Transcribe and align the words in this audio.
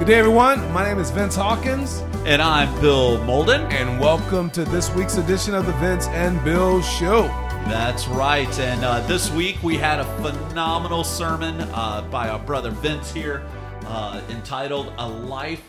Good 0.00 0.06
day, 0.06 0.18
everyone. 0.18 0.72
My 0.72 0.82
name 0.82 0.98
is 0.98 1.10
Vince 1.10 1.36
Hawkins, 1.36 1.98
And 2.24 2.40
I'm 2.40 2.72
Bill 2.80 3.18
Molden. 3.18 3.70
and 3.70 4.00
welcome 4.00 4.48
to 4.52 4.64
this 4.64 4.92
week's 4.94 5.18
edition 5.18 5.54
of 5.54 5.66
the 5.66 5.72
Vince 5.74 6.06
and 6.08 6.42
Bill 6.42 6.80
Show. 6.80 7.24
That's 7.68 8.08
right. 8.08 8.58
And 8.58 8.82
uh, 8.82 9.06
this 9.06 9.30
week 9.30 9.62
we 9.62 9.76
had 9.76 10.00
a 10.00 10.04
phenomenal 10.22 11.04
sermon 11.04 11.60
uh, 11.74 12.08
by 12.10 12.30
our 12.30 12.38
brother 12.38 12.70
Vince 12.70 13.12
here 13.12 13.46
uh, 13.84 14.22
entitled 14.30 14.90
A 14.96 15.06
Life 15.06 15.62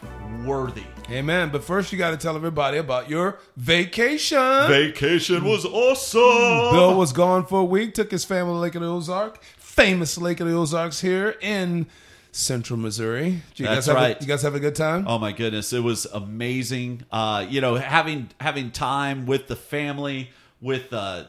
Worthy. 0.45 0.84
Amen. 1.09 1.50
But 1.52 1.61
first, 1.66 1.91
you 1.91 1.98
got 1.98 2.11
to 2.11 2.18
tell 2.18 2.38
everybody 2.38 2.77
about 2.77 3.09
your 3.09 3.38
vacation. 3.57 4.39
Vacation 4.70 5.43
was 5.43 5.65
awesome. 5.65 6.73
Bill 6.73 6.98
was 6.98 7.11
gone 7.11 7.45
for 7.45 7.59
a 7.59 7.65
week, 7.65 7.93
took 7.95 8.09
his 8.11 8.23
family 8.23 8.54
to 8.54 8.59
Lake 8.59 8.75
of 8.75 8.82
the 8.82 8.87
Ozark, 8.87 9.43
famous 9.43 10.18
Lake 10.18 10.39
of 10.39 10.48
the 10.48 10.54
Ozarks 10.56 11.01
here 11.01 11.36
in 11.42 11.86
Central 12.32 12.80
Missouri. 12.80 13.42
Did 13.56 13.60
you 13.60 13.66
That's 13.66 13.76
guys 13.76 13.86
have 13.88 13.96
right. 13.96 14.18
A, 14.18 14.21
you 14.21 14.28
guys 14.28 14.42
have 14.42 14.56
a 14.56 14.60
good 14.60 14.76
time? 14.76 15.06
Oh 15.08 15.20
my 15.20 15.32
goodness, 15.32 15.74
it 15.74 15.84
was 15.84 16.06
amazing. 16.06 17.04
Uh, 17.12 17.46
you 17.50 17.62
know, 17.62 17.76
having 17.76 18.30
having 18.40 18.71
time 18.71 19.26
with 19.26 19.48
the 19.48 19.56
family, 19.56 20.30
with 20.61 20.93
uh, 20.93 21.25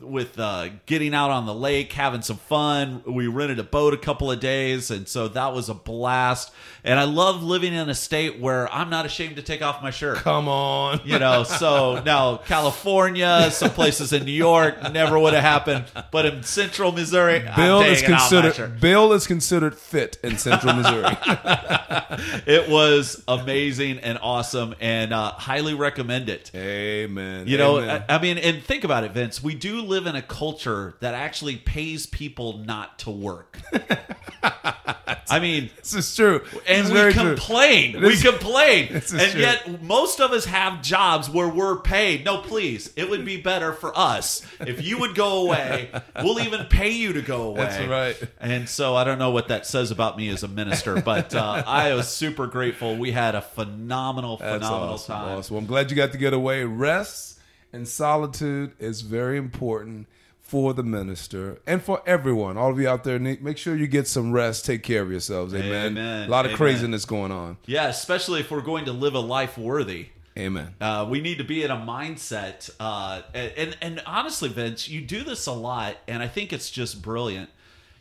with 0.00 0.38
uh, 0.38 0.68
getting 0.84 1.14
out 1.14 1.30
on 1.30 1.46
the 1.46 1.54
lake, 1.54 1.92
having 1.92 2.20
some 2.20 2.36
fun. 2.36 3.02
We 3.06 3.26
rented 3.26 3.58
a 3.58 3.64
boat 3.64 3.94
a 3.94 3.96
couple 3.96 4.30
of 4.30 4.40
days, 4.40 4.90
and 4.90 5.08
so 5.08 5.28
that 5.28 5.54
was 5.54 5.68
a 5.70 5.74
blast. 5.74 6.52
And 6.84 7.00
I 7.00 7.04
love 7.04 7.42
living 7.42 7.72
in 7.72 7.88
a 7.88 7.94
state 7.94 8.38
where 8.38 8.70
I'm 8.72 8.90
not 8.90 9.06
ashamed 9.06 9.36
to 9.36 9.42
take 9.42 9.62
off 9.62 9.82
my 9.82 9.90
shirt. 9.90 10.18
Come 10.18 10.48
on. 10.48 11.00
You 11.04 11.18
know, 11.18 11.44
so 11.44 12.02
now 12.04 12.36
California, 12.36 13.50
some 13.50 13.70
places 13.70 14.12
in 14.12 14.26
New 14.26 14.32
York, 14.32 14.92
never 14.92 15.18
would 15.18 15.32
have 15.32 15.42
happened. 15.42 15.86
But 16.10 16.26
in 16.26 16.42
Central 16.42 16.92
Missouri, 16.92 17.40
Bill 17.56 17.78
I'm 17.78 17.90
is 17.90 18.00
taking 18.00 18.14
off 18.14 18.30
my 18.30 18.42
shirt. 18.42 18.44
considered 18.54 18.80
Bill 18.80 19.12
is 19.14 19.26
considered 19.26 19.78
fit 19.78 20.18
in 20.22 20.36
Central 20.36 20.74
Missouri. 20.74 21.16
It 22.46 22.68
was 22.68 23.22
amazing 23.26 23.98
and 23.98 24.18
awesome, 24.20 24.74
and 24.80 25.12
uh, 25.12 25.32
highly 25.32 25.74
recommend 25.74 26.28
it. 26.28 26.50
Amen. 26.54 27.46
You 27.46 27.58
know, 27.58 27.78
I, 27.78 28.04
I 28.08 28.18
mean, 28.18 28.38
and 28.38 28.62
think 28.74 28.82
about 28.82 29.04
it, 29.04 29.12
Vince. 29.12 29.40
We 29.40 29.54
do 29.54 29.82
live 29.82 30.06
in 30.06 30.16
a 30.16 30.22
culture 30.22 30.96
that 30.98 31.14
actually 31.14 31.54
pays 31.54 32.06
people 32.06 32.58
not 32.58 32.98
to 33.00 33.10
work. 33.12 33.56
I 35.30 35.38
mean, 35.38 35.70
this 35.76 35.94
is 35.94 36.16
true. 36.16 36.42
and 36.66 36.86
is 36.86 36.92
we 36.92 37.12
true. 37.12 37.12
complain. 37.12 38.02
We 38.02 38.16
complain. 38.16 38.88
And 38.92 39.04
true. 39.04 39.40
yet, 39.40 39.80
most 39.80 40.20
of 40.20 40.32
us 40.32 40.46
have 40.46 40.82
jobs 40.82 41.30
where 41.30 41.48
we're 41.48 41.76
paid. 41.82 42.24
No, 42.24 42.38
please. 42.38 42.92
It 42.96 43.08
would 43.08 43.24
be 43.24 43.40
better 43.40 43.72
for 43.72 43.96
us 43.96 44.42
if 44.58 44.84
you 44.84 44.98
would 44.98 45.14
go 45.14 45.46
away. 45.46 45.90
We'll 46.20 46.40
even 46.40 46.66
pay 46.66 46.90
you 46.90 47.12
to 47.12 47.22
go 47.22 47.42
away. 47.42 47.60
That's 47.60 47.88
right. 47.88 48.30
And 48.40 48.68
so 48.68 48.96
I 48.96 49.04
don't 49.04 49.20
know 49.20 49.30
what 49.30 49.48
that 49.48 49.68
says 49.68 49.92
about 49.92 50.16
me 50.16 50.30
as 50.30 50.42
a 50.42 50.48
minister, 50.48 51.00
but 51.00 51.32
uh, 51.32 51.62
I 51.66 51.94
was 51.94 52.08
super 52.08 52.48
grateful. 52.48 52.96
We 52.96 53.12
had 53.12 53.36
a 53.36 53.40
phenomenal, 53.40 54.38
phenomenal 54.38 54.94
awesome, 54.94 55.14
time. 55.14 55.38
awesome. 55.38 55.54
Well, 55.54 55.60
I'm 55.60 55.68
glad 55.68 55.92
you 55.92 55.96
got 55.96 56.10
to 56.10 56.18
get 56.18 56.32
away. 56.32 56.64
Rest 56.64 57.34
and 57.74 57.88
solitude 57.88 58.72
is 58.78 59.00
very 59.00 59.36
important 59.36 60.06
for 60.40 60.72
the 60.72 60.84
minister 60.84 61.58
and 61.66 61.82
for 61.82 62.02
everyone. 62.06 62.56
All 62.56 62.70
of 62.70 62.78
you 62.78 62.88
out 62.88 63.02
there, 63.02 63.18
make 63.18 63.58
sure 63.58 63.74
you 63.74 63.88
get 63.88 64.06
some 64.06 64.30
rest. 64.30 64.64
Take 64.64 64.84
care 64.84 65.02
of 65.02 65.10
yourselves. 65.10 65.52
Amen. 65.52 65.98
Amen. 65.98 66.28
A 66.28 66.30
lot 66.30 66.44
of 66.44 66.50
Amen. 66.50 66.56
craziness 66.56 67.04
going 67.04 67.32
on. 67.32 67.56
Yeah, 67.66 67.88
especially 67.88 68.40
if 68.40 68.50
we're 68.50 68.60
going 68.60 68.84
to 68.84 68.92
live 68.92 69.14
a 69.14 69.20
life 69.20 69.58
worthy. 69.58 70.10
Amen. 70.38 70.74
Uh, 70.80 71.06
we 71.08 71.20
need 71.20 71.38
to 71.38 71.44
be 71.44 71.62
in 71.62 71.70
a 71.70 71.76
mindset, 71.76 72.68
uh, 72.80 73.22
and 73.32 73.76
and 73.80 74.02
honestly, 74.04 74.48
Vince, 74.48 74.88
you 74.88 75.00
do 75.00 75.22
this 75.22 75.46
a 75.46 75.52
lot, 75.52 75.96
and 76.08 76.24
I 76.24 76.26
think 76.26 76.52
it's 76.52 76.70
just 76.70 77.02
brilliant. 77.02 77.50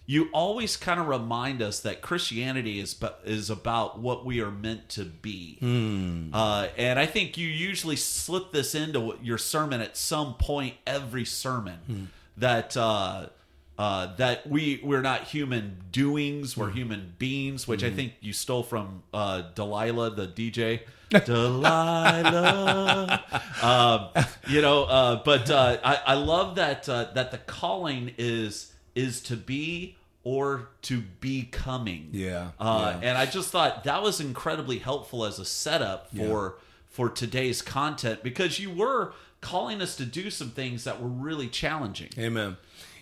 You 0.06 0.28
always 0.34 0.76
kind 0.76 1.00
of 1.00 1.08
remind 1.08 1.62
us 1.62 1.80
that 1.80 2.02
Christianity 2.02 2.80
is 2.80 2.96
is 3.24 3.50
about 3.50 4.00
what 4.00 4.26
we 4.26 4.42
are 4.42 4.52
meant 4.52 4.90
to 4.90 5.06
be, 5.06 5.58
uh, 6.34 6.68
and 6.78 7.00
I 7.00 7.06
think 7.06 7.38
you 7.38 7.48
usually 7.48 7.96
slip 7.96 8.52
this 8.52 8.76
into 8.76 9.18
your 9.22 9.38
sermon 9.38 9.80
at 9.82 9.96
some 9.96 10.34
point 10.36 10.76
every 10.86 11.26
sermon 11.26 12.10
that. 12.38 12.76
Uh, 12.78 13.28
uh, 13.76 14.16
that 14.18 14.46
we 14.48 14.80
we're 14.84 15.02
not 15.02 15.24
human 15.24 15.78
doings, 15.92 16.56
we're 16.56 16.70
human 16.70 17.16
beings, 17.18 17.68
which 17.68 17.84
I 17.84 17.90
think 17.90 18.14
you 18.22 18.32
stole 18.32 18.62
from 18.62 19.02
uh, 19.14 19.42
Delilah, 19.56 20.12
the 20.12 20.28
DJ. 20.28 20.82
Delilah, 21.26 23.24
um, 23.64 24.10
you 24.48 24.62
know. 24.62 24.84
Uh, 24.84 25.24
but 25.24 25.50
uh, 25.50 25.78
I, 25.84 26.00
I 26.06 26.14
love 26.14 26.56
that 26.56 26.88
uh, 26.88 27.08
that 27.16 27.32
the 27.32 27.40
calling 27.40 28.12
is 28.18 28.74
is 28.96 29.22
to 29.22 29.36
be 29.36 29.96
or 30.24 30.70
to 30.84 31.02
becoming. 31.20 32.10
Yeah, 32.12 32.52
Uh, 32.60 32.98
yeah. 33.02 33.10
And 33.10 33.18
I 33.18 33.26
just 33.26 33.50
thought 33.52 33.84
that 33.84 34.02
was 34.02 34.20
incredibly 34.20 34.80
helpful 34.80 35.26
as 35.26 35.40
a 35.40 35.46
setup 35.46 36.16
for 36.16 36.56
for 36.88 37.10
today's 37.10 37.62
content 37.62 38.22
because 38.24 38.60
you 38.60 38.70
were 38.70 39.14
calling 39.42 39.82
us 39.82 39.96
to 39.98 40.06
do 40.06 40.30
some 40.30 40.52
things 40.52 40.84
that 40.84 41.02
were 41.02 41.10
really 41.10 41.48
challenging. 41.48 42.10
Amen. 42.18 42.56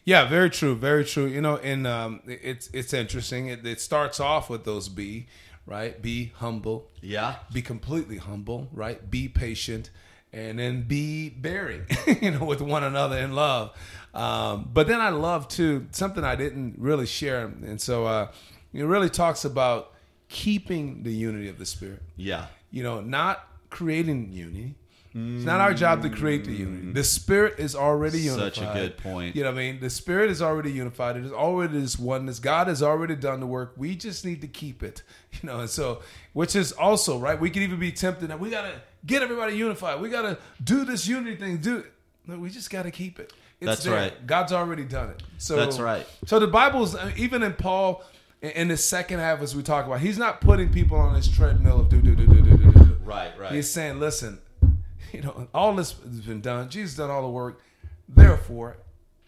Yeah, 0.04 0.28
very 0.28 0.50
true, 0.50 0.76
very 0.76 1.06
true. 1.06 1.26
You 1.26 1.42
know, 1.42 1.58
and 1.58 1.86
um, 1.86 2.22
it's 2.26 2.70
it's 2.74 2.94
interesting. 2.94 3.48
It, 3.48 3.66
it 3.66 3.80
starts 3.80 4.20
off 4.20 4.50
with 4.50 4.64
those 4.66 4.90
be 4.90 5.28
right. 5.68 6.02
Be 6.02 6.32
humble. 6.38 6.90
Yeah. 7.02 7.36
Be 7.54 7.62
completely 7.62 8.18
humble. 8.18 8.68
Right. 8.74 9.12
Be 9.12 9.28
patient, 9.28 9.92
and 10.34 10.58
then 10.58 10.84
be 10.84 11.30
bearing. 11.30 11.86
you 12.22 12.32
know, 12.32 12.46
with 12.46 12.62
one 12.62 12.84
another 12.84 13.18
in 13.20 13.34
love. 13.34 13.78
Um, 14.14 14.70
but 14.74 14.88
then 14.88 15.00
I 15.00 15.10
love 15.10 15.48
too 15.48 15.88
something 15.92 16.24
I 16.24 16.36
didn't 16.36 16.76
really 16.78 17.06
share, 17.06 17.46
and 17.46 17.80
so 17.80 18.06
uh, 18.06 18.32
it 18.74 18.84
really 18.84 19.10
talks 19.10 19.46
about 19.46 19.94
keeping 20.28 21.04
the 21.04 21.12
unity 21.12 21.50
of 21.50 21.58
the 21.60 21.66
spirit. 21.66 22.02
Yeah. 22.16 22.48
You 22.72 22.84
know, 22.84 23.02
not 23.02 23.48
creating 23.70 24.32
unity. 24.32 24.76
It's 25.14 25.44
not 25.44 25.60
our 25.60 25.74
job 25.74 26.04
to 26.04 26.10
create 26.10 26.46
the 26.46 26.54
unity. 26.54 26.94
The 26.94 27.04
spirit 27.04 27.60
is 27.60 27.76
already 27.76 28.20
unified. 28.20 28.56
Such 28.56 28.64
a 28.64 28.74
good 28.74 28.98
point. 28.98 29.36
You 29.36 29.44
know 29.44 29.50
what 29.50 29.56
I 29.56 29.72
mean? 29.72 29.82
The 29.82 29.90
spirit 29.90 30.32
is 30.32 30.42
already 30.42 30.72
unified. 30.72 31.18
It 31.18 31.26
is 31.26 31.34
already 31.34 31.82
this 31.82 32.00
oneness. 32.00 32.40
God 32.40 32.68
has 32.68 32.82
already 32.82 33.18
done 33.18 33.42
the 33.42 33.46
work. 33.46 33.74
We 33.76 33.96
just 33.96 34.24
need 34.26 34.40
to 34.40 34.48
keep 34.48 34.82
it. 34.84 35.04
You 35.42 35.48
know, 35.48 35.60
and 35.62 35.70
so 35.70 36.02
which 36.34 36.58
is 36.58 36.74
also 36.74 37.18
right. 37.18 37.40
We 37.40 37.50
could 37.50 37.62
even 37.62 37.80
be 37.80 37.92
tempted 37.92 38.30
that 38.30 38.40
we 38.40 38.50
gotta 38.50 38.82
get 39.06 39.22
everybody 39.22 39.56
unified. 39.56 40.02
We 40.02 40.10
gotta 40.10 40.38
do 40.62 40.84
this 40.84 41.08
unity 41.08 41.38
thing. 41.38 41.58
Do 41.58 41.78
it. 41.80 41.92
No, 42.28 42.38
we 42.38 42.50
just 42.50 42.70
gotta 42.70 42.92
keep 42.92 43.18
it. 43.18 43.32
It's 43.62 43.68
That's 43.68 43.84
there. 43.84 43.94
right. 43.94 44.28
God's 44.28 44.52
already 44.52 44.84
done 44.84 45.12
it. 45.12 45.22
So 45.38 45.56
That's 45.56 45.80
right. 45.80 46.08
So 46.26 46.40
the 46.40 46.48
Bible's 46.48 46.96
even 47.16 47.44
in 47.44 47.54
Paul 47.54 48.04
in- 48.42 48.70
the 48.70 48.78
second 48.78 49.20
half 49.20 49.40
as 49.42 49.56
we 49.56 49.62
talk 49.62 49.86
about, 49.86 50.00
he's 50.00 50.18
not 50.18 50.42
putting 50.42 50.72
people 50.72 50.98
on 50.98 51.14
his 51.16 51.28
treadmill 51.28 51.80
of 51.80 51.90
do 51.90 52.02
do 52.02 52.16
do 52.16 52.26
do 52.26 52.42
do 52.42 52.58
do 52.58 52.72
do. 52.72 53.00
Right. 53.04 53.32
Right. 53.38 53.52
He's 53.52 53.70
saying, 53.70 54.00
listen, 54.00 54.40
you 55.14 55.22
know, 55.22 55.48
all 55.54 55.76
this 55.76 55.94
has 56.04 56.22
been 56.22 56.42
done. 56.42 56.70
Jesus 56.70 56.96
done 56.98 57.12
all 57.12 57.22
the 57.22 57.30
work. 57.30 57.62
Therefore, 58.10 58.78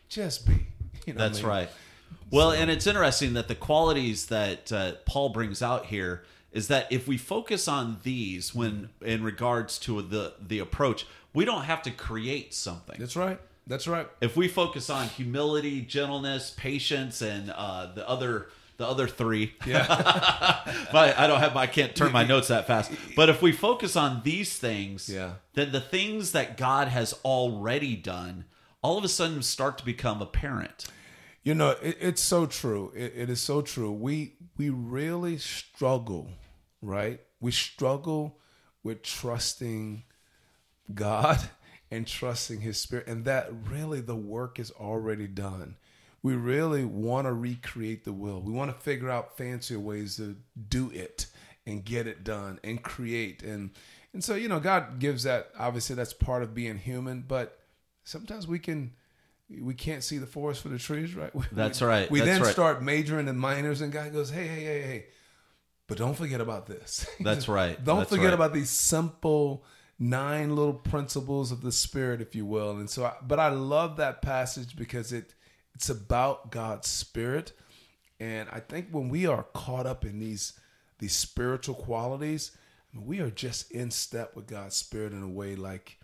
just 0.09 0.47
be. 0.47 0.53
You 1.05 1.13
know 1.13 1.17
what 1.17 1.25
I 1.25 1.27
That's 1.27 1.39
mean? 1.39 1.47
right. 1.49 1.69
Well, 2.31 2.51
and 2.51 2.71
it's 2.71 2.87
interesting 2.87 3.33
that 3.33 3.47
the 3.47 3.55
qualities 3.55 4.27
that 4.27 4.71
uh, 4.71 4.93
Paul 5.05 5.29
brings 5.29 5.61
out 5.61 5.85
here 5.87 6.23
is 6.51 6.67
that 6.69 6.91
if 6.91 7.07
we 7.07 7.17
focus 7.17 7.67
on 7.67 7.97
these 8.03 8.55
when 8.55 8.89
in 9.01 9.23
regards 9.23 9.77
to 9.79 10.01
the 10.01 10.33
the 10.41 10.59
approach, 10.59 11.05
we 11.33 11.45
don't 11.45 11.63
have 11.63 11.81
to 11.83 11.91
create 11.91 12.53
something. 12.53 12.95
That's 12.99 13.15
right. 13.15 13.39
That's 13.67 13.87
right. 13.87 14.07
If 14.21 14.35
we 14.35 14.47
focus 14.47 14.89
on 14.89 15.07
humility, 15.07 15.81
gentleness, 15.81 16.53
patience, 16.55 17.21
and 17.21 17.49
uh, 17.51 17.93
the 17.93 18.07
other 18.07 18.47
the 18.77 18.87
other 18.87 19.07
three, 19.07 19.53
Yeah. 19.67 19.85
my, 20.93 21.13
I 21.17 21.27
don't 21.27 21.39
have 21.39 21.53
my, 21.53 21.61
I 21.61 21.67
can't 21.67 21.95
turn 21.95 22.11
my 22.11 22.23
notes 22.23 22.47
that 22.47 22.65
fast. 22.65 22.91
But 23.15 23.29
if 23.29 23.39
we 23.41 23.51
focus 23.51 23.95
on 23.95 24.21
these 24.23 24.57
things, 24.57 25.07
Yeah. 25.07 25.33
then 25.53 25.71
the 25.71 25.79
things 25.79 26.31
that 26.31 26.57
God 26.57 26.87
has 26.87 27.13
already 27.23 27.95
done, 27.95 28.45
all 28.81 28.97
of 28.97 29.03
a 29.03 29.07
sudden 29.07 29.43
start 29.43 29.77
to 29.77 29.85
become 29.85 30.23
apparent. 30.23 30.85
You 31.43 31.53
know, 31.53 31.69
it, 31.83 31.97
it's 32.01 32.21
so 32.21 32.47
true. 32.47 32.91
It, 32.95 33.13
it 33.15 33.29
is 33.29 33.41
so 33.41 33.61
true. 33.61 33.91
We 33.91 34.33
we 34.57 34.69
really 34.71 35.37
struggle, 35.37 36.29
right? 36.81 37.19
We 37.39 37.51
struggle 37.51 38.39
with 38.81 39.03
trusting 39.03 40.03
God 40.93 41.39
and 41.93 42.07
trusting 42.07 42.61
His 42.61 42.79
Spirit, 42.79 43.07
and 43.07 43.23
that 43.25 43.49
really 43.69 44.01
the 44.01 44.15
work 44.15 44.59
is 44.59 44.71
already 44.71 45.27
done. 45.27 45.75
We 46.23 46.35
really 46.35 46.85
want 46.85 47.27
to 47.27 47.33
recreate 47.33 48.03
the 48.05 48.13
will. 48.13 48.41
We 48.41 48.51
want 48.51 48.73
to 48.73 48.81
figure 48.81 49.09
out 49.09 49.37
fancier 49.37 49.79
ways 49.79 50.15
to 50.17 50.37
do 50.69 50.89
it 50.91 51.27
and 51.67 51.83
get 51.85 52.07
it 52.07 52.23
done 52.23 52.59
and 52.63 52.81
create 52.81 53.41
and 53.43 53.69
and 54.13 54.23
so 54.23 54.35
you 54.35 54.47
know 54.47 54.59
God 54.59 54.99
gives 54.99 55.23
that. 55.23 55.49
Obviously, 55.57 55.95
that's 55.95 56.13
part 56.13 56.43
of 56.43 56.53
being 56.53 56.77
human, 56.77 57.23
but 57.27 57.59
sometimes 58.03 58.47
we 58.47 58.59
can 58.59 58.93
we 59.61 59.73
can't 59.73 60.03
see 60.03 60.17
the 60.17 60.25
forest 60.25 60.61
for 60.61 60.69
the 60.69 60.79
trees, 60.79 61.13
right? 61.15 61.33
We- 61.35 61.45
That's 61.51 61.81
we- 61.81 61.87
right. 61.87 62.09
We 62.11 62.19
That's 62.19 62.31
then 62.31 62.41
right. 62.41 62.51
start 62.51 62.81
majoring 62.83 63.27
in 63.27 63.37
minors, 63.37 63.81
and 63.81 63.91
God 63.91 64.13
goes, 64.13 64.29
"Hey, 64.29 64.47
hey, 64.47 64.63
hey, 64.63 64.81
hey, 64.81 65.05
but 65.87 65.97
don't 65.97 66.15
forget 66.15 66.41
about 66.41 66.65
this." 66.67 67.05
That's 67.19 67.47
right. 67.47 67.83
don't 67.83 67.99
That's 67.99 68.09
forget 68.09 68.25
right. 68.27 68.33
about 68.33 68.53
these 68.53 68.69
simple 68.69 69.65
nine 70.03 70.55
little 70.55 70.73
principles 70.73 71.51
of 71.51 71.61
the 71.61 71.71
spirit, 71.71 72.19
if 72.21 72.35
you 72.35 72.45
will. 72.45 72.71
And 72.77 72.89
so, 72.89 73.05
I, 73.05 73.13
but 73.25 73.39
I 73.39 73.49
love 73.49 73.97
that 73.97 74.21
passage 74.21 74.75
because 74.75 75.13
it 75.13 75.33
it's 75.75 75.89
about 75.89 76.51
God's 76.51 76.87
spirit, 76.87 77.53
and 78.19 78.47
I 78.51 78.59
think 78.59 78.89
when 78.91 79.09
we 79.09 79.25
are 79.25 79.43
caught 79.53 79.85
up 79.87 80.05
in 80.05 80.19
these 80.19 80.53
these 80.99 81.15
spiritual 81.15 81.75
qualities, 81.75 82.51
I 82.93 82.97
mean, 82.97 83.07
we 83.07 83.19
are 83.19 83.31
just 83.31 83.71
in 83.71 83.89
step 83.91 84.35
with 84.35 84.47
God's 84.47 84.75
spirit 84.75 85.13
in 85.13 85.23
a 85.23 85.27
way 85.27 85.55
like 85.55 85.97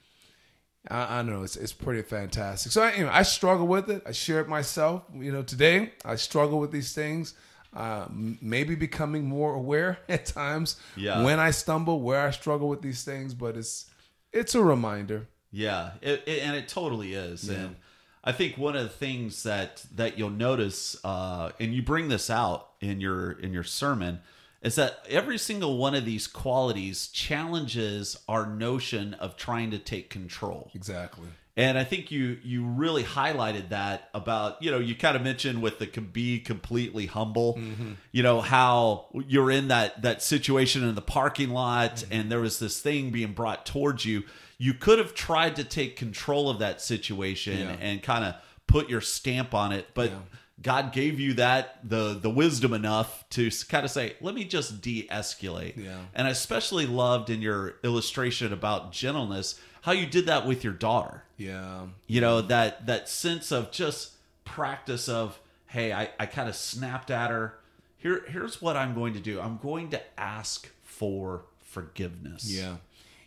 I, 0.89 1.15
I 1.15 1.17
don't 1.17 1.31
know. 1.31 1.43
It's 1.43 1.55
it's 1.57 1.73
pretty 1.73 2.01
fantastic. 2.01 2.71
So 2.71 2.81
anyway, 2.83 3.09
I 3.11 3.23
struggle 3.23 3.67
with 3.67 3.89
it. 3.89 4.01
I 4.07 4.11
share 4.11 4.39
it 4.39 4.47
myself. 4.47 5.03
You 5.13 5.31
know, 5.31 5.43
today 5.43 5.91
I 6.05 6.15
struggle 6.15 6.59
with 6.59 6.71
these 6.71 6.93
things. 6.93 7.33
Uh, 7.71 8.07
maybe 8.09 8.73
becoming 8.73 9.25
more 9.27 9.53
aware 9.53 9.99
at 10.09 10.25
times 10.25 10.77
Yeah. 10.95 11.23
when 11.23 11.39
I 11.39 11.51
stumble, 11.51 12.01
where 12.01 12.25
I 12.25 12.31
struggle 12.31 12.67
with 12.67 12.81
these 12.81 13.03
things. 13.03 13.35
But 13.35 13.55
it's 13.55 13.85
it's 14.33 14.55
a 14.55 14.63
reminder. 14.63 15.27
Yeah, 15.51 15.91
it, 16.01 16.23
it, 16.27 16.43
and 16.43 16.55
it 16.55 16.67
totally 16.67 17.13
is. 17.13 17.49
And 17.49 17.75
I 18.23 18.31
think 18.31 18.57
one 18.57 18.75
of 18.75 18.83
the 18.83 18.89
things 18.89 19.43
that 19.43 19.83
that 19.95 20.17
you'll 20.17 20.29
notice, 20.29 20.97
uh, 21.03 21.51
and 21.59 21.73
you 21.73 21.81
bring 21.81 22.09
this 22.09 22.29
out 22.29 22.69
in 22.81 23.01
your 23.01 23.31
in 23.31 23.53
your 23.53 23.63
sermon, 23.63 24.19
is 24.61 24.75
that 24.75 25.05
every 25.09 25.37
single 25.37 25.77
one 25.77 25.95
of 25.95 26.05
these 26.05 26.27
qualities 26.27 27.07
challenges 27.07 28.17
our 28.27 28.45
notion 28.45 29.13
of 29.15 29.37
trying 29.37 29.71
to 29.71 29.79
take 29.79 30.09
control. 30.09 30.69
Exactly. 30.75 31.27
And 31.59 31.77
I 31.77 31.83
think 31.83 32.09
you 32.09 32.37
you 32.41 32.63
really 32.65 33.03
highlighted 33.03 33.69
that 33.69 34.09
about 34.13 34.63
you 34.63 34.71
know 34.71 34.79
you 34.79 34.95
kind 34.95 35.17
of 35.17 35.21
mentioned 35.23 35.61
with 35.61 35.77
the 35.77 35.87
can 35.87 36.05
be 36.05 36.39
completely 36.39 37.05
humble, 37.05 37.55
mm-hmm. 37.55 37.91
you 38.13 38.23
know 38.23 38.39
how 38.39 39.07
you're 39.27 39.51
in 39.51 39.67
that 39.67 40.01
that 40.01 40.23
situation 40.23 40.87
in 40.87 40.95
the 40.95 41.01
parking 41.01 41.49
lot 41.49 41.97
mm-hmm. 41.97 42.13
and 42.13 42.31
there 42.31 42.39
was 42.39 42.59
this 42.59 42.79
thing 42.79 43.11
being 43.11 43.33
brought 43.33 43.65
towards 43.65 44.05
you. 44.05 44.23
You 44.57 44.73
could 44.73 44.99
have 44.99 45.13
tried 45.13 45.57
to 45.57 45.65
take 45.65 45.97
control 45.97 46.49
of 46.49 46.59
that 46.59 46.81
situation 46.81 47.59
Yeah. 47.59 47.75
and 47.81 48.01
kind 48.01 48.23
of 48.23 48.35
put 48.65 48.89
your 48.89 49.01
stamp 49.01 49.53
on 49.53 49.73
it, 49.73 49.87
but 49.93 50.11
Yeah. 50.11 50.17
God 50.61 50.91
gave 50.91 51.19
you 51.19 51.33
that 51.35 51.79
the 51.83 52.17
the 52.21 52.29
wisdom 52.29 52.73
enough 52.73 53.25
to 53.31 53.49
kind 53.67 53.83
of 53.83 53.91
say, 53.91 54.15
let 54.21 54.33
me 54.33 54.45
just 54.45 54.81
de-escalate. 54.81 55.75
Yeah. 55.77 55.99
And 56.13 56.27
I 56.27 56.31
especially 56.31 56.85
loved 56.85 57.29
in 57.29 57.41
your 57.41 57.75
illustration 57.83 58.53
about 58.53 58.91
gentleness 58.93 59.59
how 59.81 59.91
you 59.91 60.05
did 60.05 60.25
that 60.27 60.45
with 60.45 60.63
your 60.63 60.73
daughter. 60.73 61.23
Yeah. 61.37 61.83
you 62.07 62.19
know 62.21 62.41
that 62.41 62.85
that 62.87 63.07
sense 63.07 63.51
of 63.51 63.71
just 63.71 64.11
practice 64.43 65.07
of 65.07 65.39
hey 65.67 65.93
i, 65.93 66.09
I 66.19 66.25
kind 66.25 66.49
of 66.49 66.55
snapped 66.55 67.09
at 67.11 67.29
her. 67.29 67.57
Here 67.97 68.23
here's 68.27 68.61
what 68.61 68.75
i'm 68.75 68.93
going 68.93 69.13
to 69.13 69.19
do. 69.21 69.39
I'm 69.39 69.57
going 69.57 69.89
to 69.91 70.01
ask 70.19 70.69
for 70.83 71.43
forgiveness. 71.61 72.45
Yeah. 72.51 72.75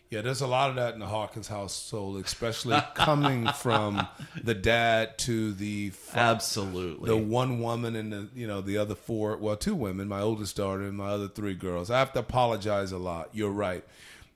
Yeah, 0.09 0.21
there's 0.21 0.41
a 0.41 0.47
lot 0.47 0.69
of 0.69 0.75
that 0.75 0.93
in 0.93 0.99
the 0.99 1.07
Hawkins 1.07 1.47
household, 1.47 2.23
especially 2.23 2.79
coming 2.93 3.47
from 3.55 4.07
the 4.43 4.53
dad 4.53 5.17
to 5.19 5.53
the 5.53 5.89
fa- 5.89 6.19
absolutely. 6.19 7.07
the 7.09 7.17
one 7.17 7.59
woman 7.59 7.95
and 7.95 8.13
the 8.13 8.27
you 8.35 8.45
know 8.45 8.61
the 8.61 8.77
other 8.77 8.93
four 8.93 9.35
well 9.37 9.55
two 9.57 9.73
women 9.73 10.07
my 10.07 10.21
oldest 10.21 10.55
daughter 10.55 10.83
and 10.83 10.95
my 10.97 11.07
other 11.07 11.27
three 11.27 11.55
girls. 11.55 11.89
I 11.89 11.97
have 11.97 12.13
to 12.13 12.19
apologize 12.19 12.91
a 12.91 12.99
lot. 12.99 13.29
You're 13.33 13.49
right 13.49 13.83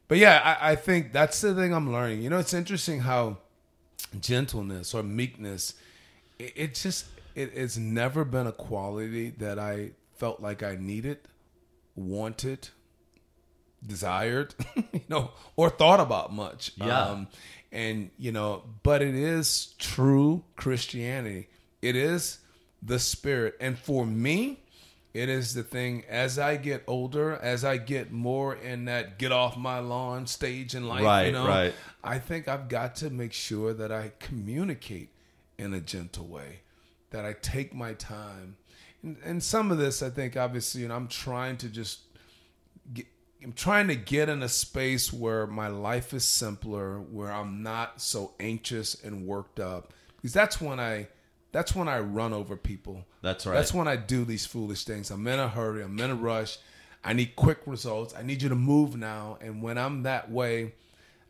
but 0.08 0.18
yeah 0.18 0.58
i, 0.62 0.72
I 0.72 0.76
think 0.76 1.14
that's 1.14 1.42
the 1.42 1.54
thing 1.54 1.74
i'm 1.74 1.92
learning. 1.92 2.22
You 2.22 2.30
know 2.30 2.40
it's 2.40 2.54
interesting 2.54 3.02
how 3.02 3.38
gentleness 4.20 4.94
or 4.94 5.04
meekness 5.04 5.74
it, 6.40 6.54
it 6.56 6.76
just 6.76 7.06
it, 7.36 7.52
it's 7.54 7.78
never 7.78 8.24
been 8.24 8.48
a 8.48 8.52
quality 8.52 9.32
that 9.32 9.60
i 9.60 9.92
felt 10.16 10.40
like 10.40 10.64
i 10.64 10.76
needed 10.76 11.20
wanted 11.96 12.70
desired 13.86 14.56
you 14.76 15.02
know 15.08 15.32
or 15.56 15.70
thought 15.70 16.00
about 16.00 16.34
much. 16.34 16.72
Yeah. 16.76 17.02
Um, 17.02 17.28
and 17.72 18.10
you 18.18 18.32
know 18.32 18.64
but 18.84 19.02
it 19.02 19.16
is 19.16 19.74
true 19.78 20.44
christianity. 20.56 21.50
It 21.82 21.96
is 21.96 22.40
the 22.82 23.00
spirit. 23.00 23.56
And 23.60 23.78
for 23.78 24.06
me 24.06 24.64
it 25.18 25.30
is 25.30 25.54
the 25.54 25.64
thing 25.64 26.04
as 26.10 26.38
i 26.38 26.56
get 26.56 26.84
older 26.88 27.36
as 27.42 27.64
i 27.66 27.78
get 27.78 28.12
more 28.12 28.56
in 28.56 28.86
that 28.86 29.18
get 29.18 29.32
off 29.32 29.58
my 29.58 29.80
lawn 29.80 30.28
stage 30.28 30.76
in 30.76 30.88
life 30.88 31.04
Right, 31.04 31.26
you 31.28 31.32
know 31.32 31.48
right. 31.48 31.74
i 32.04 32.20
think 32.20 32.48
i've 32.48 32.68
got 32.70 32.96
to 32.98 33.10
make 33.10 33.34
sure 33.34 33.74
that 33.74 33.92
i 33.92 34.12
communicate 34.20 35.10
in 35.58 35.74
a 35.74 35.80
gentle 35.80 36.28
way 36.28 36.60
that 37.10 37.26
i 37.26 37.34
take 37.42 37.74
my 37.74 37.94
time 37.94 38.58
and, 39.04 39.18
and 39.24 39.44
some 39.44 39.72
of 39.72 39.78
this 39.78 40.04
i 40.04 40.10
think 40.10 40.38
obviously 40.38 40.82
you 40.82 40.88
know 40.88 40.96
i'm 40.96 41.08
trying 41.08 41.58
to 41.58 41.70
just 41.70 42.02
get, 42.94 43.08
I'm 43.44 43.54
trying 43.54 43.88
to 43.88 43.96
get 43.96 44.30
in 44.30 44.42
a 44.42 44.50
space 44.50 45.14
where 45.14 45.46
my 45.46 45.68
life 45.68 46.14
is 46.14 46.26
simpler, 46.26 47.00
where 47.00 47.32
I'm 47.32 47.62
not 47.62 48.02
so 48.02 48.34
anxious 48.40 48.96
and 49.04 49.28
worked 49.28 49.60
up. 49.60 49.94
Because 50.16 50.34
that's 50.34 50.60
when 50.60 50.80
I 50.80 51.08
that's 51.58 51.74
when 51.74 51.88
I 51.88 51.98
run 51.98 52.34
over 52.34 52.56
people. 52.56 53.04
That's 53.24 53.48
right. 53.48 53.56
That's 53.56 53.74
when 53.74 53.88
I 53.88 53.96
do 53.96 54.24
these 54.26 54.46
foolish 54.46 54.84
things. 54.84 55.10
I'm 55.10 55.26
in 55.26 55.40
a 55.40 55.48
hurry, 55.48 55.82
I'm 55.82 56.00
in 56.00 56.12
a 56.12 56.16
rush. 56.16 56.60
I 57.04 57.14
need 57.14 57.36
quick 57.36 57.58
results. 57.66 58.14
I 58.16 58.22
need 58.22 58.44
you 58.44 58.50
to 58.50 58.56
move 58.56 58.96
now. 58.96 59.40
And 59.42 59.64
when 59.64 59.80
I'm 59.80 60.04
that 60.04 60.30
way, 60.30 60.74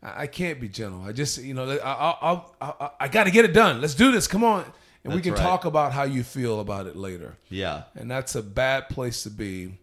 I, 0.02 0.24
I 0.24 0.26
can't 0.26 0.60
be 0.60 0.68
gentle. 0.68 1.00
I 1.02 1.12
just, 1.12 1.42
you 1.42 1.54
know, 1.54 1.70
I, 1.70 1.78
I, 1.78 2.32
I, 2.32 2.42
I, 2.60 2.90
I 3.00 3.08
got 3.08 3.24
to 3.24 3.30
get 3.30 3.46
it 3.46 3.54
done. 3.54 3.80
Let's 3.80 3.94
do 3.94 4.12
this. 4.12 4.26
Come 4.26 4.44
on. 4.44 4.70
And 5.02 5.14
we 5.14 5.22
can 5.22 5.32
right. 5.32 5.40
talk 5.40 5.64
about 5.64 5.92
how 5.92 6.02
you 6.02 6.22
feel 6.22 6.60
about 6.60 6.86
it 6.86 6.94
later. 6.94 7.38
yeah 7.48 7.84
And 7.94 8.10
that's 8.10 8.34
a 8.34 8.42
bad 8.42 8.90
place 8.90 9.22
to 9.22 9.30
be, 9.30 9.78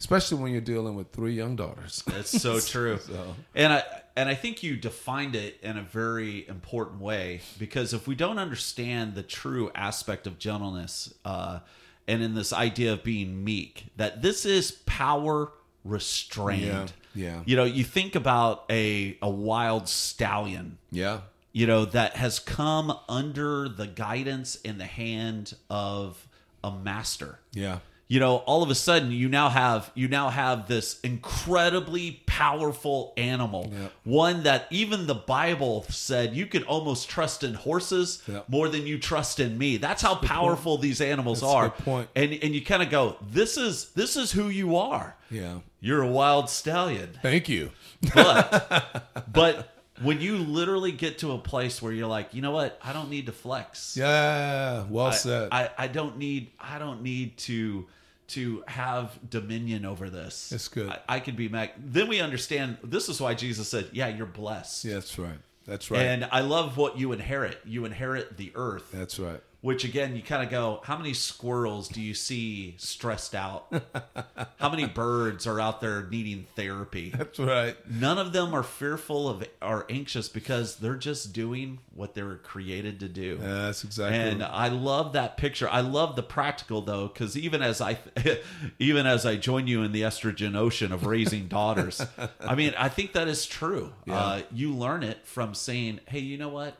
especially 0.00 0.38
when 0.42 0.50
you're 0.52 0.60
dealing 0.60 0.96
with 0.96 1.12
three 1.12 1.34
young 1.34 1.54
daughters. 1.56 2.02
That's 2.06 2.30
so 2.40 2.58
true. 2.74 2.98
So- 2.98 3.36
And 3.54 3.72
I 3.72 3.84
and 4.16 4.28
I 4.28 4.34
think 4.34 4.62
you 4.64 4.76
defined 4.76 5.36
it 5.36 5.58
in 5.62 5.78
a 5.78 5.82
very 5.82 6.46
important 6.48 7.00
way 7.00 7.40
because 7.58 7.94
if 7.94 8.08
we 8.08 8.14
don't 8.16 8.38
understand 8.38 9.14
the 9.14 9.22
true 9.22 9.70
aspect 9.74 10.26
of 10.26 10.38
gentleness, 10.38 11.14
uh, 11.24 11.60
and 12.08 12.22
in 12.22 12.34
this 12.34 12.52
idea 12.52 12.94
of 12.94 13.04
being 13.04 13.44
meek, 13.44 13.84
that 13.96 14.20
this 14.20 14.44
is 14.44 14.72
power 14.72 15.52
restrained. 15.84 16.92
Yeah, 17.14 17.24
yeah. 17.36 17.42
You 17.46 17.56
know, 17.56 17.64
you 17.64 17.84
think 17.84 18.14
about 18.14 18.64
a 18.70 19.16
a 19.22 19.30
wild 19.30 19.88
stallion 19.88 20.78
Yeah. 20.90 21.20
you 21.52 21.66
know, 21.66 21.84
that 21.84 22.16
has 22.16 22.38
come 22.38 22.92
under 23.08 23.68
the 23.68 23.86
guidance 23.86 24.58
and 24.64 24.80
the 24.80 24.86
hand 24.86 25.54
of 25.70 26.26
a 26.64 26.70
master. 26.72 27.38
Yeah. 27.52 27.78
You 28.12 28.18
know, 28.18 28.38
all 28.38 28.64
of 28.64 28.70
a 28.70 28.74
sudden 28.74 29.12
you 29.12 29.28
now 29.28 29.50
have 29.50 29.88
you 29.94 30.08
now 30.08 30.30
have 30.30 30.66
this 30.66 30.98
incredibly 31.04 32.22
powerful 32.26 33.12
animal. 33.16 33.72
Yep. 33.72 33.92
One 34.02 34.42
that 34.42 34.66
even 34.70 35.06
the 35.06 35.14
Bible 35.14 35.84
said 35.88 36.34
you 36.34 36.46
could 36.46 36.64
almost 36.64 37.08
trust 37.08 37.44
in 37.44 37.54
horses 37.54 38.20
Yep. 38.26 38.48
more 38.48 38.68
than 38.68 38.84
you 38.84 38.98
trust 38.98 39.38
in 39.38 39.56
me. 39.56 39.76
That's 39.76 40.02
how 40.02 40.16
powerful 40.16 40.76
these 40.76 41.00
animals 41.00 41.40
That's 41.42 41.52
are. 41.52 41.68
good 41.68 41.84
point. 41.84 42.08
And 42.16 42.32
and 42.42 42.52
you 42.52 42.64
kind 42.64 42.82
of 42.82 42.90
go, 42.90 43.14
this 43.30 43.56
is 43.56 43.90
this 43.92 44.16
is 44.16 44.32
who 44.32 44.48
you 44.48 44.74
are. 44.76 45.14
Yeah. 45.30 45.60
You're 45.80 46.02
a 46.02 46.08
wild 46.10 46.50
stallion 46.50 47.10
Thank 47.22 47.48
you. 47.48 47.70
but 48.12 49.04
but 49.32 49.72
when 50.02 50.20
you 50.20 50.36
literally 50.38 50.90
get 50.92 51.18
to 51.18 51.30
a 51.32 51.38
place 51.38 51.80
where 51.80 51.92
you're 51.92 52.08
like, 52.08 52.34
you 52.34 52.42
know 52.42 52.50
what, 52.50 52.76
I 52.82 52.92
don't 52.92 53.08
need 53.08 53.26
to 53.26 53.32
flex. 53.32 53.96
Yeah. 53.96 54.84
Well 54.90 55.06
I, 55.06 55.10
said. 55.12 55.48
I, 55.52 55.70
I 55.78 55.86
don't 55.86 56.18
need 56.18 56.50
I 56.58 56.80
don't 56.80 57.02
need 57.02 57.36
to 57.38 57.86
to 58.30 58.62
have 58.66 59.18
dominion 59.28 59.84
over 59.84 60.10
this. 60.10 60.52
It's 60.52 60.68
good. 60.68 60.88
I, 60.90 60.98
I 61.08 61.20
can 61.20 61.36
be 61.36 61.48
Mac. 61.48 61.74
Then 61.78 62.08
we 62.08 62.20
understand. 62.20 62.78
This 62.82 63.08
is 63.08 63.20
why 63.20 63.34
Jesus 63.34 63.68
said, 63.68 63.88
"Yeah, 63.92 64.08
you're 64.08 64.26
blessed." 64.26 64.84
yeah, 64.84 64.94
that's 64.94 65.18
right. 65.18 65.38
That's 65.66 65.90
right. 65.90 66.00
And 66.02 66.28
I 66.32 66.40
love 66.40 66.76
what 66.76 66.98
you 66.98 67.12
inherit. 67.12 67.60
You 67.64 67.84
inherit 67.84 68.36
the 68.36 68.52
earth. 68.54 68.90
that's 68.92 69.18
right. 69.18 69.40
Which 69.62 69.84
again, 69.84 70.16
you 70.16 70.22
kind 70.22 70.42
of 70.42 70.50
go, 70.50 70.80
how 70.84 70.96
many 70.96 71.12
squirrels 71.12 71.88
do 71.88 72.00
you 72.00 72.14
see 72.14 72.76
stressed 72.78 73.34
out? 73.34 73.70
how 74.58 74.70
many 74.70 74.86
birds 74.86 75.46
are 75.46 75.60
out 75.60 75.82
there 75.82 76.06
needing 76.08 76.46
therapy? 76.56 77.12
That's 77.14 77.38
right. 77.38 77.76
None 77.90 78.16
of 78.16 78.32
them 78.32 78.54
are 78.54 78.62
fearful 78.62 79.28
of 79.28 79.44
are 79.60 79.84
anxious 79.90 80.30
because 80.30 80.76
they're 80.76 80.96
just 80.96 81.34
doing 81.34 81.80
what 81.94 82.14
they 82.14 82.22
were 82.22 82.36
created 82.36 83.00
to 83.00 83.08
do. 83.08 83.38
Yeah, 83.42 83.54
that's 83.66 83.84
exactly. 83.84 84.18
And 84.18 84.40
right. 84.40 84.50
I 84.50 84.68
love 84.68 85.12
that 85.12 85.36
picture. 85.36 85.68
I 85.68 85.82
love 85.82 86.16
the 86.16 86.22
practical 86.22 86.80
though, 86.80 87.08
because 87.08 87.36
even 87.36 87.60
as 87.60 87.82
I, 87.82 87.98
even 88.78 89.04
as 89.04 89.26
I 89.26 89.36
join 89.36 89.66
you 89.66 89.82
in 89.82 89.92
the 89.92 90.02
estrogen 90.02 90.56
ocean 90.56 90.90
of 90.90 91.04
raising 91.04 91.48
daughters, 91.48 92.04
I 92.40 92.54
mean, 92.54 92.72
I 92.78 92.88
think 92.88 93.12
that 93.12 93.28
is 93.28 93.44
true. 93.44 93.92
Uh, 94.08 94.40
you 94.50 94.72
learn 94.72 95.02
it 95.02 95.26
from 95.26 95.54
saying, 95.54 96.00
"Hey, 96.06 96.20
you 96.20 96.38
know 96.38 96.48
what? 96.48 96.76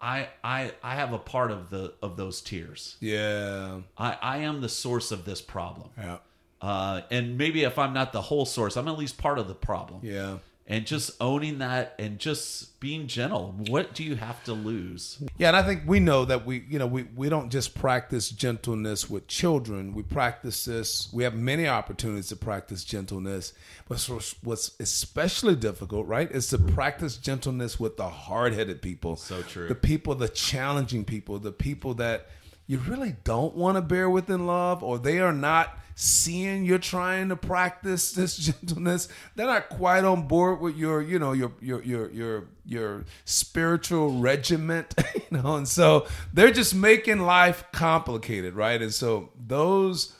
I, 0.00 0.28
I, 0.44 0.72
I 0.82 0.94
have 0.94 1.12
a 1.12 1.18
part 1.18 1.50
of 1.50 1.70
the 1.70 1.94
of 2.02 2.16
those 2.16 2.40
tears. 2.40 2.96
yeah. 3.00 3.80
I, 3.96 4.18
I 4.20 4.36
am 4.38 4.60
the 4.60 4.68
source 4.68 5.10
of 5.10 5.24
this 5.24 5.40
problem. 5.40 5.90
Yeah. 5.96 6.18
Uh, 6.60 7.02
and 7.10 7.36
maybe 7.38 7.62
if 7.64 7.78
I'm 7.78 7.92
not 7.92 8.12
the 8.12 8.22
whole 8.22 8.46
source, 8.46 8.76
I'm 8.76 8.88
at 8.88 8.98
least 8.98 9.18
part 9.18 9.38
of 9.38 9.46
the 9.48 9.54
problem. 9.54 10.00
Yeah. 10.02 10.38
And 10.68 10.84
just 10.84 11.12
owning 11.20 11.58
that 11.58 11.94
and 11.96 12.18
just 12.18 12.80
being 12.80 13.06
gentle. 13.06 13.54
What 13.68 13.94
do 13.94 14.02
you 14.02 14.16
have 14.16 14.42
to 14.44 14.52
lose? 14.52 15.22
Yeah, 15.38 15.46
and 15.46 15.56
I 15.56 15.62
think 15.62 15.82
we 15.86 16.00
know 16.00 16.24
that 16.24 16.44
we, 16.44 16.64
you 16.68 16.80
know, 16.80 16.88
we, 16.88 17.04
we 17.14 17.28
don't 17.28 17.50
just 17.50 17.76
practice 17.76 18.30
gentleness 18.30 19.08
with 19.08 19.28
children. 19.28 19.94
We 19.94 20.02
practice 20.02 20.64
this. 20.64 21.08
We 21.12 21.22
have 21.22 21.34
many 21.36 21.68
opportunities 21.68 22.30
to 22.30 22.36
practice 22.36 22.82
gentleness. 22.82 23.52
But 23.88 24.02
what's, 24.08 24.34
what's 24.42 24.72
especially 24.80 25.54
difficult, 25.54 26.08
right, 26.08 26.28
is 26.32 26.48
to 26.48 26.58
practice 26.58 27.16
gentleness 27.16 27.78
with 27.78 27.96
the 27.96 28.08
hard-headed 28.08 28.82
people. 28.82 29.14
So 29.14 29.42
true. 29.42 29.68
The 29.68 29.76
people, 29.76 30.16
the 30.16 30.28
challenging 30.28 31.04
people, 31.04 31.38
the 31.38 31.52
people 31.52 31.94
that 31.94 32.26
you 32.66 32.78
really 32.78 33.16
don't 33.24 33.54
want 33.54 33.76
to 33.76 33.82
bear 33.82 34.10
with 34.10 34.28
in 34.28 34.46
love, 34.46 34.82
or 34.82 34.98
they 34.98 35.18
are 35.18 35.32
not 35.32 35.78
seeing 35.94 36.64
you're 36.64 36.78
trying 36.78 37.30
to 37.30 37.36
practice 37.36 38.12
this 38.12 38.36
gentleness, 38.36 39.08
they're 39.34 39.46
not 39.46 39.68
quite 39.68 40.04
on 40.04 40.28
board 40.28 40.60
with 40.60 40.76
your, 40.76 41.00
you 41.00 41.18
know, 41.18 41.32
your 41.32 41.52
your 41.60 41.82
your 41.82 42.10
your 42.10 42.44
your 42.64 43.04
spiritual 43.24 44.20
regiment, 44.20 44.94
you 45.14 45.38
know, 45.42 45.56
and 45.56 45.68
so 45.68 46.06
they're 46.32 46.52
just 46.52 46.74
making 46.74 47.20
life 47.20 47.64
complicated, 47.72 48.54
right? 48.54 48.80
And 48.80 48.92
so 48.92 49.30
those 49.46 50.14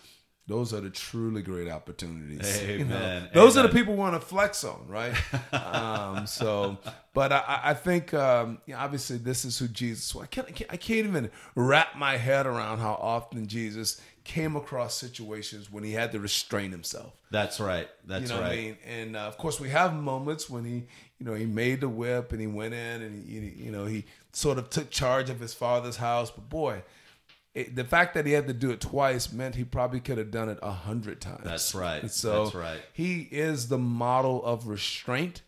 those 0.49 0.73
are 0.73 0.81
the 0.81 0.91
truly 0.91 1.43
great 1.43 1.69
opportunities. 1.69 2.63
You 2.63 2.85
know? 2.85 2.97
Amen. 2.97 3.29
Those 3.35 3.57
are 3.57 3.65
the 3.65 3.69
people 3.69 3.95
we 3.95 3.99
want 3.99 4.15
to 4.15 4.27
flex 4.27 4.63
on, 4.63 4.87
right? 4.87 5.15
um, 5.53 6.27
so, 6.27 6.79
but 7.13 7.33
I, 7.33 7.61
I 7.65 7.75
think 7.75 8.15
um, 8.15 8.59
you 8.67 8.75
know, 8.75 8.81
obviously 8.81 9.17
this 9.19 9.45
is 9.45 9.59
who 9.59 9.67
Jesus. 9.67 10.15
was. 10.15 10.25
I 10.25 10.27
can't, 10.27 10.47
I 10.47 10.53
can't, 10.53 10.73
I 10.73 10.77
can't 10.77 11.07
even 11.07 11.31
wrap 11.57 11.97
my 11.97 12.17
head 12.17 12.47
around 12.47 12.79
how 12.79 12.95
often 12.95 13.49
Jesus 13.49 14.01
came 14.23 14.57
across 14.57 14.95
situations 14.95 15.71
when 15.71 15.85
he 15.85 15.93
had 15.93 16.13
to 16.13 16.21
restrain 16.21 16.71
himself. 16.71 17.13
That's 17.31 17.61
right. 17.61 17.89
That's 18.05 18.23
You 18.23 18.29
know 18.29 18.41
right. 18.43 18.49
what 18.49 18.53
I 18.53 18.57
mean? 18.57 18.77
And 18.87 19.17
uh, 19.17 19.21
of 19.21 19.39
course, 19.39 19.61
we 19.61 19.71
have 19.71 19.95
moments 19.95 20.51
when 20.51 20.65
he, 20.65 20.85
you 21.19 21.27
know, 21.27 21.35
he 21.35 21.47
made 21.47 21.81
the 21.81 21.89
whip 21.89 22.33
and 22.33 22.41
he 22.41 22.47
went 22.47 22.75
in 22.75 23.03
and 23.03 23.25
he, 23.25 23.65
you 23.65 23.71
know, 23.71 23.87
he 23.87 24.05
sort 24.33 24.59
of 24.59 24.69
took 24.71 24.91
charge 24.91 25.31
of 25.31 25.41
his 25.41 25.55
father's 25.55 25.97
house. 25.97 26.31
But 26.31 26.49
boy, 26.49 26.83
it, 27.57 27.75
the 27.75 27.85
fact 27.85 28.13
that 28.15 28.27
he 28.27 28.33
had 28.33 28.47
to 28.49 28.53
do 28.53 28.71
it 28.71 28.83
twice 28.83 29.33
meant 29.33 29.55
he 29.55 29.65
probably 29.65 29.99
could 29.99 30.19
have 30.19 30.31
done 30.31 30.51
it 30.51 30.59
a 30.61 30.71
hundred 30.71 31.23
times. 31.23 31.43
That's 31.43 31.75
right. 31.75 32.03
And 32.03 32.11
so 32.11 32.45
That's 32.45 32.55
right. 32.55 32.81
he 32.93 33.23
is 33.31 33.69
the 33.69 33.79
model 33.79 34.45
of 34.45 34.67
restraint, 34.67 35.41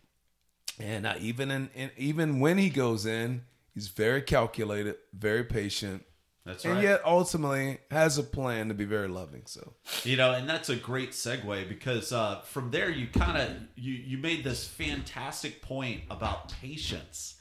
and 0.80 1.06
uh, 1.06 1.16
even 1.20 1.50
in, 1.50 1.68
in 1.74 1.90
even 1.98 2.40
when 2.40 2.56
he 2.56 2.70
goes 2.70 3.04
in, 3.04 3.42
he's 3.74 3.88
very 3.88 4.22
calculated, 4.22 4.96
very 5.12 5.44
patient. 5.44 6.04
That's 6.46 6.64
right. 6.64 6.70
and 6.70 6.78
right. 6.78 6.90
yet 6.92 7.02
ultimately 7.04 7.76
has 7.90 8.16
a 8.16 8.22
plan 8.22 8.68
to 8.68 8.74
be 8.74 8.86
very 8.86 9.08
loving. 9.08 9.42
So 9.44 9.74
You 10.02 10.16
know, 10.16 10.32
and 10.32 10.48
that's 10.48 10.70
a 10.70 10.76
great 10.76 11.10
segue 11.10 11.68
because 11.68 12.10
uh, 12.10 12.40
from 12.40 12.70
there 12.70 12.88
you 12.88 13.08
kind 13.08 13.36
of 13.36 13.50
you 13.76 13.92
you 13.92 14.16
made 14.16 14.44
this 14.44 14.66
fantastic 14.66 15.60
point 15.60 16.04
about 16.10 16.50
patience. 16.54 17.34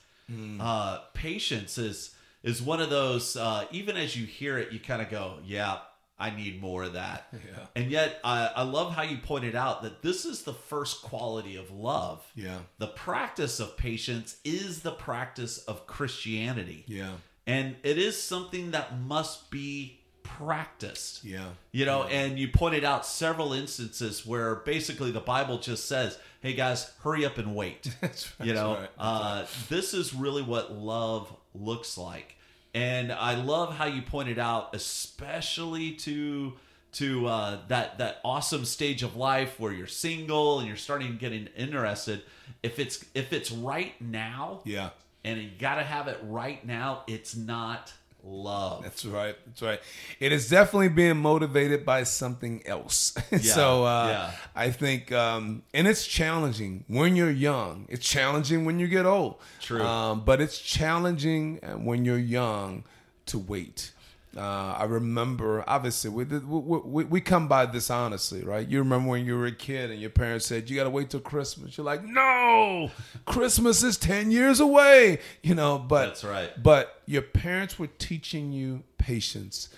Uh, 0.59 0.97
patience 1.13 1.77
is 1.77 2.13
is 2.43 2.61
one 2.61 2.81
of 2.81 2.89
those. 2.89 3.35
Uh, 3.35 3.65
even 3.71 3.97
as 3.97 4.15
you 4.15 4.25
hear 4.25 4.57
it, 4.57 4.71
you 4.71 4.79
kind 4.79 5.01
of 5.01 5.09
go, 5.09 5.39
"Yeah, 5.45 5.79
I 6.19 6.29
need 6.31 6.61
more 6.61 6.83
of 6.83 6.93
that." 6.93 7.27
Yeah. 7.33 7.65
And 7.75 7.91
yet, 7.91 8.19
I 8.23 8.47
I 8.55 8.63
love 8.63 8.93
how 8.93 9.03
you 9.03 9.17
pointed 9.17 9.55
out 9.55 9.83
that 9.83 10.01
this 10.01 10.25
is 10.25 10.43
the 10.43 10.53
first 10.53 11.01
quality 11.03 11.55
of 11.55 11.69
love. 11.71 12.25
yeah, 12.35 12.59
The 12.79 12.87
practice 12.87 13.59
of 13.59 13.77
patience 13.77 14.37
is 14.43 14.81
the 14.81 14.91
practice 14.91 15.59
of 15.59 15.85
Christianity. 15.87 16.83
yeah, 16.87 17.13
And 17.45 17.75
it 17.83 17.97
is 17.97 18.21
something 18.21 18.71
that 18.71 18.99
must 18.99 19.51
be 19.51 19.96
practiced. 20.27 21.23
yeah. 21.23 21.49
You 21.71 21.85
know, 21.85 22.03
and 22.03 22.37
you 22.37 22.49
pointed 22.49 22.83
out 22.83 23.05
several 23.05 23.53
instances 23.53 24.25
where 24.25 24.55
basically 24.55 25.11
the 25.11 25.19
Bible 25.19 25.57
just 25.57 25.87
says, 25.87 26.17
"Hey 26.41 26.53
guys, 26.53 26.91
hurry 27.03 27.25
up 27.25 27.37
and 27.37 27.55
wait." 27.55 27.89
That's 28.01 28.31
right. 28.39 28.47
you 28.47 28.53
know, 28.53 28.75
right. 28.75 28.89
uh, 28.99 29.45
this 29.69 29.93
is 29.93 30.13
really 30.13 30.41
what 30.41 30.73
love 30.73 31.33
looks 31.53 31.97
like, 31.97 32.35
and 32.73 33.11
I 33.11 33.35
love 33.35 33.75
how 33.75 33.85
you 33.85 34.01
pointed 34.01 34.39
out, 34.39 34.75
especially 34.75 35.93
to 35.93 36.53
to 36.93 37.27
uh, 37.27 37.59
that 37.67 37.97
that 37.99 38.19
awesome 38.23 38.65
stage 38.65 39.03
of 39.03 39.15
life 39.15 39.59
where 39.59 39.71
you're 39.71 39.87
single 39.87 40.59
and 40.59 40.67
you're 40.67 40.77
starting 40.77 41.17
getting 41.17 41.47
interested. 41.55 42.23
If 42.63 42.79
it's 42.79 43.03
if 43.13 43.33
it's 43.33 43.51
right 43.51 43.99
now, 44.01 44.61
yeah. 44.65 44.89
and 45.23 45.41
you 45.41 45.49
got 45.59 45.75
to 45.75 45.83
have 45.83 46.07
it 46.07 46.19
right 46.23 46.65
now, 46.65 47.03
it's 47.07 47.35
not 47.35 47.93
love. 48.27 48.83
That's 48.83 49.05
right. 49.05 49.35
That's 49.45 49.61
right. 49.61 49.79
It 50.19 50.31
is 50.31 50.49
definitely 50.49 50.89
being 50.89 51.17
motivated 51.17 51.85
by 51.85 52.03
something 52.03 52.61
else. 52.65 53.15
so 53.41 53.85
uh, 53.85 54.07
yeah. 54.07 54.31
I 54.55 54.71
think, 54.71 55.11
um, 55.11 55.63
and 55.73 55.87
it's 55.87 56.05
challenging 56.05 56.83
when 56.87 57.15
you're 57.15 57.31
young. 57.31 57.85
It's 57.89 58.07
challenging 58.07 58.65
when 58.65 58.79
you 58.79 58.87
get 58.87 59.05
old. 59.05 59.37
True. 59.61 59.81
Um, 59.81 60.21
but 60.25 60.41
it's 60.41 60.59
challenging 60.59 61.57
when 61.83 62.05
you're 62.05 62.17
young 62.17 62.83
to 63.27 63.39
wait. 63.39 63.91
Uh, 64.37 64.75
I 64.77 64.83
remember, 64.83 65.63
obviously, 65.67 66.11
we, 66.11 66.23
we, 66.25 66.79
we, 66.79 67.03
we 67.05 67.21
come 67.21 67.47
by 67.47 67.65
this 67.65 67.89
honestly, 67.89 68.43
right? 68.43 68.67
You 68.67 68.79
remember 68.79 69.09
when 69.09 69.25
you 69.25 69.35
were 69.37 69.47
a 69.47 69.51
kid 69.51 69.89
and 69.89 69.99
your 69.99 70.11
parents 70.11 70.45
said, 70.45 70.69
You 70.69 70.75
got 70.75 70.83
to 70.83 70.91
wait 70.91 71.09
till 71.09 71.19
Christmas. 71.21 71.75
You're 71.77 71.85
like, 71.85 72.03
No, 72.03 72.91
Christmas 73.25 73.81
is 73.83 73.97
10 73.97 74.29
years 74.29 74.59
away, 74.59 75.19
you 75.41 75.55
know, 75.55 75.79
but 75.79 76.05
That's 76.07 76.23
right. 76.23 76.51
but 76.61 77.01
your 77.07 77.23
parents 77.23 77.79
were 77.79 77.87
teaching 77.87 78.51
you 78.51 78.83
patience. 78.97 79.69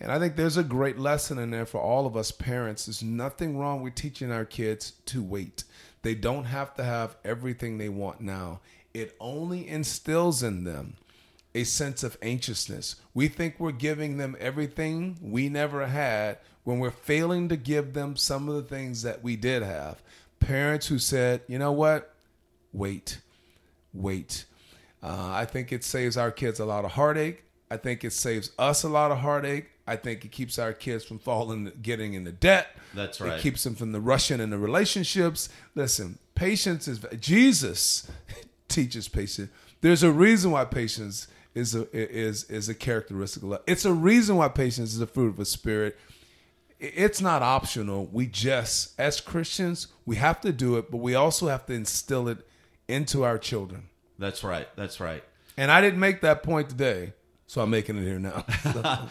And 0.00 0.10
I 0.10 0.18
think 0.18 0.36
there's 0.36 0.56
a 0.56 0.64
great 0.64 0.98
lesson 0.98 1.38
in 1.38 1.50
there 1.50 1.66
for 1.66 1.80
all 1.80 2.06
of 2.06 2.16
us 2.16 2.30
parents. 2.30 2.86
There's 2.86 3.02
nothing 3.02 3.58
wrong 3.58 3.82
with 3.82 3.94
teaching 3.94 4.30
our 4.32 4.44
kids 4.44 4.92
to 5.06 5.22
wait. 5.22 5.64
They 6.02 6.14
don't 6.14 6.44
have 6.44 6.74
to 6.74 6.84
have 6.84 7.16
everything 7.24 7.78
they 7.78 7.88
want 7.88 8.20
now. 8.20 8.60
It 8.94 9.14
only 9.20 9.66
instills 9.68 10.42
in 10.42 10.64
them 10.64 10.96
a 11.56 11.64
sense 11.64 12.02
of 12.02 12.18
anxiousness. 12.20 12.96
We 13.14 13.28
think 13.28 13.54
we're 13.58 13.72
giving 13.72 14.18
them 14.18 14.36
everything 14.38 15.16
we 15.22 15.48
never 15.48 15.86
had 15.86 16.36
when 16.64 16.78
we're 16.80 16.90
failing 16.90 17.48
to 17.48 17.56
give 17.56 17.94
them 17.94 18.14
some 18.14 18.46
of 18.48 18.56
the 18.56 18.62
things 18.62 19.02
that 19.02 19.22
we 19.22 19.36
did 19.36 19.62
have. 19.62 20.02
Parents 20.38 20.88
who 20.88 20.98
said, 20.98 21.40
you 21.48 21.58
know 21.58 21.72
what? 21.72 22.14
Wait, 22.74 23.22
wait. 23.94 24.44
Uh, 25.02 25.30
I 25.30 25.46
think 25.46 25.72
it 25.72 25.82
saves 25.82 26.18
our 26.18 26.30
kids 26.30 26.60
a 26.60 26.66
lot 26.66 26.84
of 26.84 26.92
heartache. 26.92 27.44
I 27.70 27.78
think 27.78 28.04
it 28.04 28.12
saves 28.12 28.50
us 28.58 28.82
a 28.82 28.88
lot 28.90 29.10
of 29.10 29.18
heartache. 29.18 29.70
I 29.86 29.96
think 29.96 30.26
it 30.26 30.32
keeps 30.32 30.58
our 30.58 30.74
kids 30.74 31.06
from 31.06 31.18
falling, 31.18 31.72
getting 31.80 32.12
into 32.12 32.32
debt. 32.32 32.68
That's 32.92 33.18
right. 33.18 33.38
It 33.38 33.40
keeps 33.40 33.64
them 33.64 33.76
from 33.76 33.92
the 33.92 34.00
rushing 34.00 34.40
into 34.40 34.58
relationships. 34.58 35.48
Listen, 35.74 36.18
patience 36.34 36.86
is 36.86 37.00
Jesus 37.18 38.10
teaches 38.68 39.08
patience. 39.08 39.50
There's 39.80 40.02
a 40.02 40.12
reason 40.12 40.50
why 40.50 40.66
patience 40.66 41.28
is 41.56 41.74
a 41.74 41.88
is 41.92 42.44
is 42.44 42.68
a 42.68 42.74
characteristic 42.74 43.42
of 43.42 43.48
love. 43.48 43.62
It's 43.66 43.84
a 43.84 43.92
reason 43.92 44.36
why 44.36 44.48
patience 44.48 44.94
is 44.94 45.00
a 45.00 45.06
fruit 45.06 45.28
of 45.28 45.40
a 45.40 45.44
spirit. 45.44 45.96
It's 46.78 47.22
not 47.22 47.40
optional. 47.40 48.06
We 48.12 48.26
just, 48.26 48.92
as 49.00 49.18
Christians, 49.22 49.86
we 50.04 50.16
have 50.16 50.42
to 50.42 50.52
do 50.52 50.76
it, 50.76 50.90
but 50.90 50.98
we 50.98 51.14
also 51.14 51.48
have 51.48 51.64
to 51.66 51.72
instill 51.72 52.28
it 52.28 52.46
into 52.86 53.24
our 53.24 53.38
children. 53.38 53.88
That's 54.18 54.44
right. 54.44 54.68
That's 54.76 55.00
right. 55.00 55.24
And 55.56 55.70
I 55.70 55.80
didn't 55.80 56.00
make 56.00 56.20
that 56.20 56.42
point 56.42 56.68
today, 56.68 57.14
so 57.46 57.62
I'm 57.62 57.70
making 57.70 57.96
it 57.96 58.04
here 58.04 58.18
now. 58.18 58.44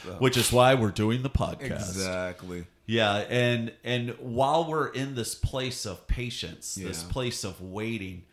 Which 0.20 0.38
is 0.38 0.52
why 0.52 0.76
we're 0.76 0.92
doing 0.92 1.24
the 1.24 1.30
podcast. 1.32 1.90
exactly. 1.90 2.68
Yeah, 2.86 3.16
and 3.16 3.74
and 3.84 4.12
while 4.20 4.70
we're 4.70 4.90
in 4.90 5.16
this 5.16 5.34
place 5.34 5.88
of 5.88 6.06
patience, 6.06 6.76
this 6.76 7.02
place 7.02 7.44
of 7.44 7.60
waiting, 7.60 8.26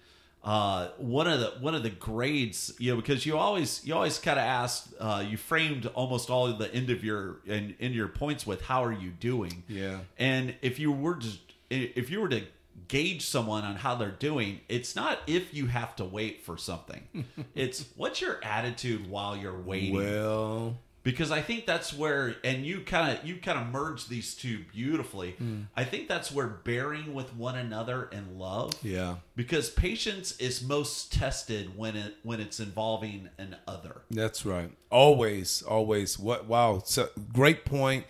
uh, 0.44 0.88
one 0.99 1.28
of 1.28 1.38
the 1.38 1.46
one 1.61 1.75
of 1.75 1.82
the 1.82 1.90
grades, 1.90 2.75
you 2.78 2.92
know, 2.92 3.00
because 3.00 3.25
you 3.25 3.38
always 3.38 3.80
you 3.84 3.94
always 3.94 4.18
kind 4.18 4.38
of 4.38 4.44
asked, 4.44 4.92
uh, 4.99 5.25
you 5.26 5.37
framed 5.37 5.87
almost 5.94 6.30
all 6.30 6.46
of 6.46 6.58
the 6.58 6.72
end 6.75 6.90
of 6.90 7.04
your 7.04 7.40
and 7.46 7.75
in 7.78 7.92
your 7.92 8.08
points 8.08 8.46
with 8.46 8.62
how 8.62 8.84
are 8.84 8.92
you 8.92 9.11
doing? 9.11 9.62
Yeah. 9.68 9.99
And 10.18 10.54
if 10.61 10.78
you 10.78 10.90
were 10.90 11.16
to 11.16 11.28
if 11.70 12.11
you 12.11 12.20
were 12.20 12.28
to 12.28 12.42
gauge 12.88 13.25
someone 13.25 13.64
on 13.64 13.76
how 13.76 13.94
they're 13.94 14.11
doing, 14.11 14.61
it's 14.68 14.96
not 14.96 15.20
if 15.26 15.54
you 15.54 15.66
have 15.66 15.94
to 15.96 16.04
wait 16.04 16.42
for 16.42 16.58
something. 16.58 17.25
it's 17.54 17.84
what's 17.96 18.20
your 18.20 18.40
attitude 18.42 19.08
while 19.08 19.37
you're 19.37 19.61
waiting 19.61 19.94
Well, 19.94 20.76
because 21.02 21.30
I 21.30 21.40
think 21.40 21.66
that's 21.66 21.92
where 21.92 22.37
and 22.44 22.64
you 22.64 22.80
kind 22.80 23.16
of 23.16 23.25
you 23.25 23.37
kind 23.37 23.59
of 23.59 23.68
merge 23.68 24.09
these 24.09 24.35
two 24.35 24.64
beautifully. 24.73 25.32
Hmm. 25.32 25.62
I 25.76 25.85
think 25.85 26.09
that's 26.09 26.30
where 26.30 26.47
bearing 26.47 27.14
with 27.14 27.35
one 27.35 27.56
another 27.56 28.09
in 28.12 28.38
love 28.38 28.75
yeah. 28.82 29.16
because 29.35 29.71
patience 29.71 30.37
is 30.38 30.62
most 30.62 31.12
tested 31.12 31.76
when 31.76 31.97
it 31.97 32.16
when 32.23 32.40
it's 32.40 32.61
involving 32.61 33.28
an 33.38 33.56
other. 33.66 34.02
That's 34.11 34.47
right. 34.47 34.71
Always, 34.90 35.62
always. 35.62 36.18
What? 36.18 36.47
Wow. 36.47 36.82
So, 36.85 37.09
great 37.32 37.64
point. 37.64 38.04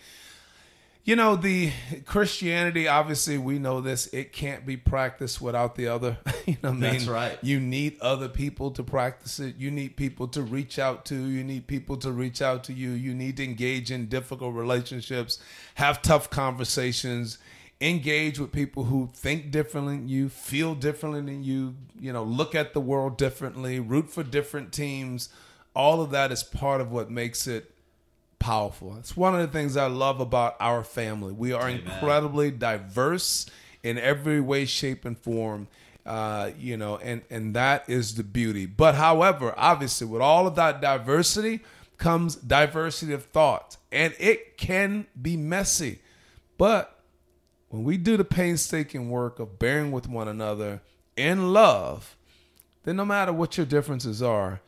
You 1.05 1.17
know, 1.17 1.35
the 1.35 1.73
Christianity, 2.05 2.87
obviously, 2.87 3.37
we 3.37 3.59
know 3.59 3.81
this, 3.81 4.07
it 4.07 4.31
can't 4.31 4.65
be 4.65 4.77
practiced 4.77 5.41
without 5.41 5.75
the 5.75 5.87
other. 5.87 6.17
you 6.45 6.55
know 6.63 6.69
what 6.69 6.77
I 6.77 6.79
mean? 6.79 6.91
That's 6.93 7.07
right. 7.07 7.37
You 7.41 7.59
need 7.59 7.99
other 7.99 8.29
people 8.29 8.71
to 8.71 8.83
practice 8.83 9.37
it. 9.41 9.57
You 9.57 9.69
need 9.69 9.97
people 9.97 10.29
to 10.29 10.41
reach 10.41 10.79
out 10.79 11.03
to. 11.05 11.15
You 11.15 11.43
need 11.43 11.67
people 11.67 11.97
to 11.97 12.11
reach 12.13 12.41
out 12.41 12.63
to 12.65 12.73
you. 12.73 12.91
You 12.91 13.13
need 13.13 13.35
to 13.37 13.43
engage 13.43 13.91
in 13.91 14.05
difficult 14.05 14.55
relationships, 14.55 15.39
have 15.75 16.01
tough 16.01 16.29
conversations, 16.29 17.37
engage 17.81 18.39
with 18.39 18.53
people 18.53 18.85
who 18.85 19.09
think 19.13 19.51
differently 19.51 19.97
than 19.97 20.07
you, 20.07 20.29
feel 20.29 20.73
differently 20.73 21.19
than 21.19 21.43
you, 21.43 21.75
you 21.99 22.13
know, 22.13 22.23
look 22.23 22.55
at 22.55 22.73
the 22.73 22.79
world 22.79 23.17
differently, 23.17 23.77
root 23.77 24.09
for 24.09 24.23
different 24.23 24.71
teams. 24.71 25.27
All 25.75 26.01
of 26.01 26.11
that 26.11 26.31
is 26.31 26.43
part 26.43 26.79
of 26.79 26.93
what 26.93 27.11
makes 27.11 27.45
it 27.45 27.72
powerful. 28.43 28.97
It's 28.99 29.15
one 29.15 29.33
of 29.33 29.39
the 29.39 29.47
things 29.47 29.77
I 29.77 29.87
love 29.87 30.19
about 30.19 30.57
our 30.59 30.83
family. 30.83 31.31
We 31.31 31.53
are 31.53 31.69
incredibly 31.69 32.51
diverse 32.51 33.45
in 33.81 33.97
every 33.97 34.41
way, 34.41 34.65
shape, 34.65 35.05
and 35.05 35.17
form. 35.17 35.69
Uh, 36.05 36.51
you 36.59 36.75
know, 36.75 36.97
and 36.97 37.21
and 37.29 37.55
that 37.55 37.89
is 37.89 38.15
the 38.15 38.23
beauty. 38.23 38.65
But 38.65 38.95
however, 38.95 39.53
obviously, 39.55 40.05
with 40.05 40.21
all 40.21 40.45
of 40.45 40.55
that 40.55 40.81
diversity, 40.81 41.61
comes 41.97 42.35
diversity 42.35 43.13
of 43.13 43.23
thought, 43.23 43.77
and 43.89 44.13
it 44.19 44.57
can 44.57 45.07
be 45.19 45.37
messy. 45.37 45.99
But 46.57 46.99
when 47.69 47.85
we 47.85 47.95
do 47.95 48.17
the 48.17 48.25
painstaking 48.25 49.09
work 49.09 49.39
of 49.39 49.57
bearing 49.57 49.93
with 49.93 50.09
one 50.09 50.27
another 50.27 50.81
in 51.15 51.53
love, 51.53 52.17
then 52.83 52.97
no 52.97 53.05
matter 53.05 53.31
what 53.31 53.55
your 53.55 53.65
differences 53.65 54.21
are, 54.21 54.59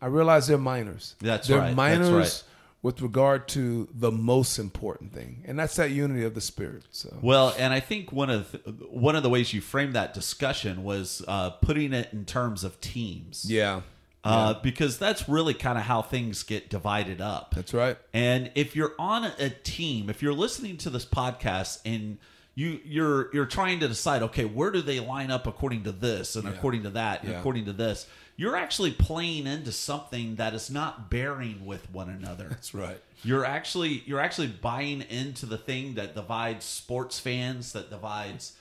I 0.00 0.06
realize 0.06 0.46
they're 0.46 0.56
minors. 0.56 1.16
That's 1.20 1.48
they're 1.48 1.58
right. 1.58 1.66
That's 1.66 1.76
minors 1.76 2.10
right. 2.10 2.49
With 2.82 3.02
regard 3.02 3.46
to 3.48 3.88
the 3.94 4.10
most 4.10 4.58
important 4.58 5.12
thing, 5.12 5.42
and 5.46 5.58
that's 5.58 5.76
that 5.76 5.90
unity 5.90 6.24
of 6.24 6.34
the 6.34 6.40
spirit. 6.40 6.84
So 6.90 7.18
Well, 7.20 7.54
and 7.58 7.72
I 7.74 7.80
think 7.80 8.10
one 8.12 8.30
of 8.30 8.52
the, 8.52 8.58
one 8.90 9.16
of 9.16 9.22
the 9.22 9.28
ways 9.28 9.52
you 9.52 9.60
framed 9.60 9.94
that 9.94 10.14
discussion 10.14 10.82
was 10.82 11.22
uh, 11.28 11.50
putting 11.50 11.92
it 11.92 12.08
in 12.12 12.24
terms 12.24 12.64
of 12.64 12.80
teams. 12.80 13.44
yeah, 13.50 13.82
Uh, 14.24 14.54
because 14.62 14.98
that's 14.98 15.28
really 15.28 15.54
kind 15.54 15.76
of 15.78 15.84
how 15.84 16.00
things 16.02 16.42
get 16.42 16.70
divided 16.70 17.20
up. 17.20 17.54
that's 17.54 17.74
right. 17.74 17.96
And 18.14 18.50
if 18.54 18.74
you're 18.74 18.94
on 18.98 19.24
a 19.24 19.50
team, 19.50 20.08
if 20.08 20.22
you're 20.22 20.32
listening 20.34 20.76
to 20.78 20.90
this 20.90 21.04
podcast 21.04 21.80
and 21.84 22.16
you 22.60 22.80
you're 22.84 23.32
you're 23.34 23.46
trying 23.46 23.80
to 23.80 23.88
decide, 23.88 24.22
okay, 24.22 24.44
where 24.44 24.70
do 24.70 24.82
they 24.82 25.00
line 25.00 25.30
up 25.30 25.46
according 25.46 25.84
to 25.84 25.92
this 25.92 26.36
and 26.36 26.46
according 26.46 26.82
to 26.82 26.90
that 26.90 27.22
and 27.22 27.30
Yeah. 27.32 27.38
according 27.38 27.64
to 27.66 27.72
this, 27.72 28.06
you're 28.36 28.56
actually 28.56 28.90
playing 28.92 29.46
into 29.46 29.72
something 29.72 30.36
that 30.36 30.52
is 30.54 30.70
not 30.70 31.10
bearing 31.10 31.64
with 31.64 31.90
one 31.90 32.08
another. 32.10 32.48
That's 32.50 32.74
right. 32.74 33.00
You're 33.22 33.44
actually 33.46 34.02
you're 34.06 34.20
actually 34.20 34.48
buying 34.48 35.00
into 35.02 35.46
the 35.46 35.58
thing 35.58 35.94
that 35.94 36.14
divides 36.14 36.64
sports 36.64 37.18
fans, 37.18 37.72
that 37.72 37.88
divides 37.88 38.52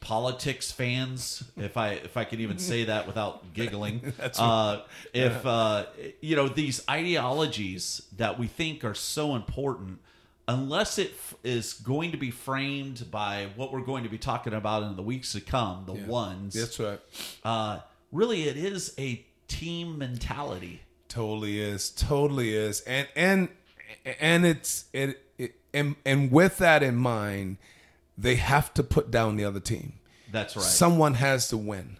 politics 0.00 0.70
fans. 0.70 1.42
If 1.56 1.76
I 1.76 1.88
if 2.08 2.16
I 2.16 2.24
could 2.24 2.40
even 2.40 2.58
say 2.58 2.84
that 2.84 3.06
without 3.06 3.52
giggling, 3.58 4.12
That's 4.18 4.38
uh, 4.38 4.82
if 5.12 5.44
uh, 5.46 5.86
you 6.20 6.36
know 6.36 6.48
these 6.48 6.82
ideologies 6.88 8.02
that 8.16 8.38
we 8.38 8.46
think 8.46 8.84
are 8.84 8.94
so 8.94 9.34
important, 9.34 10.00
unless 10.46 10.98
it 10.98 11.10
f- 11.12 11.34
is 11.42 11.74
going 11.74 12.12
to 12.12 12.16
be 12.16 12.30
framed 12.30 13.10
by 13.10 13.48
what 13.56 13.72
we're 13.72 13.80
going 13.80 14.04
to 14.04 14.10
be 14.10 14.18
talking 14.18 14.52
about 14.52 14.82
in 14.82 14.96
the 14.96 15.02
weeks 15.02 15.32
to 15.32 15.40
come, 15.40 15.84
the 15.86 15.92
ones, 15.92 16.54
That's 16.54 16.78
right. 16.78 17.00
uh, 17.44 17.80
really 18.12 18.44
it 18.48 18.56
is 18.56 18.94
a 18.98 19.24
team 19.48 19.98
mentality. 19.98 20.82
Totally 21.08 21.60
is. 21.60 21.90
Totally 21.90 22.54
is. 22.54 22.80
And 22.82 23.06
and 23.14 23.48
and 24.20 24.44
it's 24.44 24.86
it, 24.92 25.22
it 25.38 25.54
and 25.72 25.96
and 26.04 26.30
with 26.30 26.58
that 26.58 26.82
in 26.82 26.96
mind, 26.96 27.58
they 28.18 28.36
have 28.36 28.74
to 28.74 28.82
put 28.82 29.10
down 29.10 29.36
the 29.36 29.44
other 29.44 29.60
team. 29.60 29.94
That's 30.32 30.56
right. 30.56 30.64
Someone 30.64 31.14
has 31.14 31.48
to 31.48 31.56
win. 31.56 31.98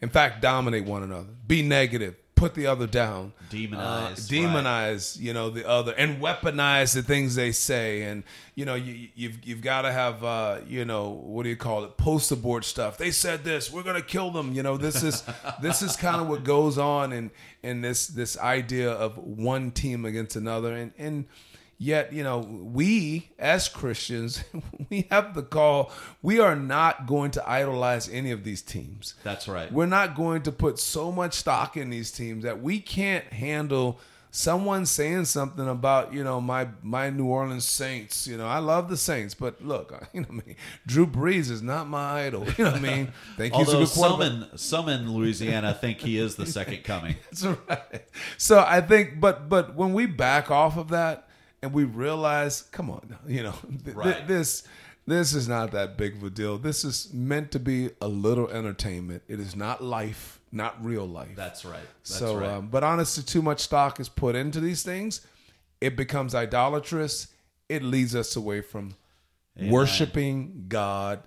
In 0.00 0.08
fact, 0.08 0.40
dominate 0.40 0.84
one 0.84 1.02
another. 1.02 1.28
Be 1.46 1.62
negative. 1.62 2.16
Put 2.36 2.54
the 2.54 2.66
other 2.66 2.86
down. 2.86 3.32
Demonize, 3.50 3.72
Uh, 3.74 4.08
right. 4.08 4.16
demonize, 4.16 5.18
you 5.18 5.32
know, 5.32 5.48
the 5.50 5.66
other, 5.66 5.92
and 5.94 6.20
weaponize 6.20 6.94
the 6.94 7.02
things 7.02 7.34
they 7.34 7.50
say. 7.50 8.02
And 8.02 8.24
you 8.54 8.64
know, 8.66 8.74
you, 8.74 9.08
you've 9.14 9.44
you've 9.44 9.62
got 9.62 9.82
to 9.82 9.90
have, 9.92 10.22
uh, 10.22 10.58
you 10.68 10.84
know, 10.84 11.08
what 11.08 11.44
do 11.44 11.48
you 11.48 11.56
call 11.56 11.84
it? 11.84 11.96
Poster 11.96 12.36
board 12.36 12.64
stuff. 12.64 12.98
They 12.98 13.10
said 13.10 13.42
this. 13.42 13.72
We're 13.72 13.82
gonna 13.82 14.02
kill 14.02 14.30
them. 14.30 14.52
You 14.52 14.62
know, 14.62 14.76
this 14.76 15.02
is 15.02 15.24
this 15.62 15.80
is 15.82 15.96
kind 15.96 16.20
of 16.20 16.28
what 16.28 16.44
goes 16.44 16.76
on 16.78 17.12
in 17.12 17.30
in 17.62 17.80
this 17.80 18.06
this 18.06 18.38
idea 18.38 18.90
of 18.92 19.16
one 19.16 19.70
team 19.70 20.04
against 20.04 20.36
another. 20.36 20.74
And 20.76 20.92
and 20.98 21.24
Yet, 21.78 22.12
you 22.12 22.22
know, 22.22 22.38
we 22.38 23.28
as 23.38 23.68
Christians, 23.68 24.42
we 24.90 25.06
have 25.10 25.34
the 25.34 25.42
call. 25.42 25.92
We 26.22 26.40
are 26.40 26.56
not 26.56 27.06
going 27.06 27.32
to 27.32 27.48
idolize 27.48 28.08
any 28.08 28.30
of 28.30 28.44
these 28.44 28.62
teams. 28.62 29.14
That's 29.22 29.46
right. 29.46 29.70
We're 29.70 29.86
not 29.86 30.14
going 30.14 30.42
to 30.42 30.52
put 30.52 30.78
so 30.78 31.12
much 31.12 31.34
stock 31.34 31.76
in 31.76 31.90
these 31.90 32.10
teams 32.10 32.44
that 32.44 32.62
we 32.62 32.80
can't 32.80 33.24
handle 33.26 34.00
someone 34.36 34.84
saying 34.84 35.24
something 35.24 35.66
about, 35.66 36.12
you 36.12 36.22
know, 36.22 36.40
my 36.40 36.68
my 36.82 37.10
New 37.10 37.26
Orleans 37.26 37.66
Saints. 37.66 38.26
You 38.26 38.36
know, 38.36 38.46
I 38.46 38.58
love 38.58 38.88
the 38.88 38.96
Saints, 38.96 39.34
but 39.34 39.62
look, 39.62 39.92
you 40.12 40.20
know, 40.20 40.28
what 40.28 40.44
I 40.44 40.46
mean, 40.46 40.56
Drew 40.86 41.06
Brees 41.06 41.50
is 41.50 41.62
not 41.62 41.88
my 41.88 42.24
idol. 42.24 42.46
You 42.56 42.64
know 42.64 42.72
what 42.72 42.80
I 42.80 42.82
mean? 42.82 43.12
Thank 43.36 43.52
you. 43.52 43.58
Although 43.58 43.84
some 43.84 44.22
in 44.22 44.46
some 44.56 44.88
in 44.88 45.12
Louisiana 45.12 45.74
think 45.74 46.00
he 46.00 46.18
is 46.18 46.36
the 46.36 46.46
second 46.46 46.84
coming. 46.84 47.16
That's 47.30 47.44
right. 47.68 48.08
So 48.38 48.64
I 48.66 48.80
think, 48.80 49.20
but 49.20 49.48
but 49.48 49.74
when 49.74 49.92
we 49.92 50.06
back 50.06 50.50
off 50.50 50.76
of 50.76 50.88
that 50.88 51.25
and 51.62 51.72
we 51.72 51.84
realize, 51.84 52.62
come 52.62 52.90
on, 52.90 53.16
you 53.26 53.42
know, 53.42 53.54
th- 53.84 53.96
th- 53.96 54.26
this 54.26 54.62
this 55.06 55.34
is 55.34 55.46
not 55.46 55.70
that 55.70 55.96
big 55.96 56.16
of 56.16 56.24
a 56.24 56.30
deal. 56.30 56.58
This 56.58 56.84
is 56.84 57.12
meant 57.12 57.52
to 57.52 57.60
be 57.60 57.90
a 58.00 58.08
little 58.08 58.48
entertainment. 58.48 59.22
It 59.28 59.38
is 59.38 59.54
not 59.54 59.82
life, 59.82 60.40
not 60.50 60.84
real 60.84 61.06
life. 61.06 61.36
That's 61.36 61.64
right. 61.64 61.78
That's 61.78 62.18
so, 62.18 62.38
right. 62.38 62.50
um, 62.50 62.68
but 62.68 62.82
honestly, 62.82 63.22
too 63.22 63.40
much 63.40 63.60
stock 63.60 64.00
is 64.00 64.08
put 64.08 64.34
into 64.34 64.58
these 64.58 64.82
things. 64.82 65.24
It 65.80 65.96
becomes 65.96 66.34
idolatrous. 66.34 67.28
It 67.68 67.84
leads 67.84 68.16
us 68.16 68.34
away 68.34 68.62
from 68.62 68.94
worshiping 69.60 70.66
God 70.68 71.22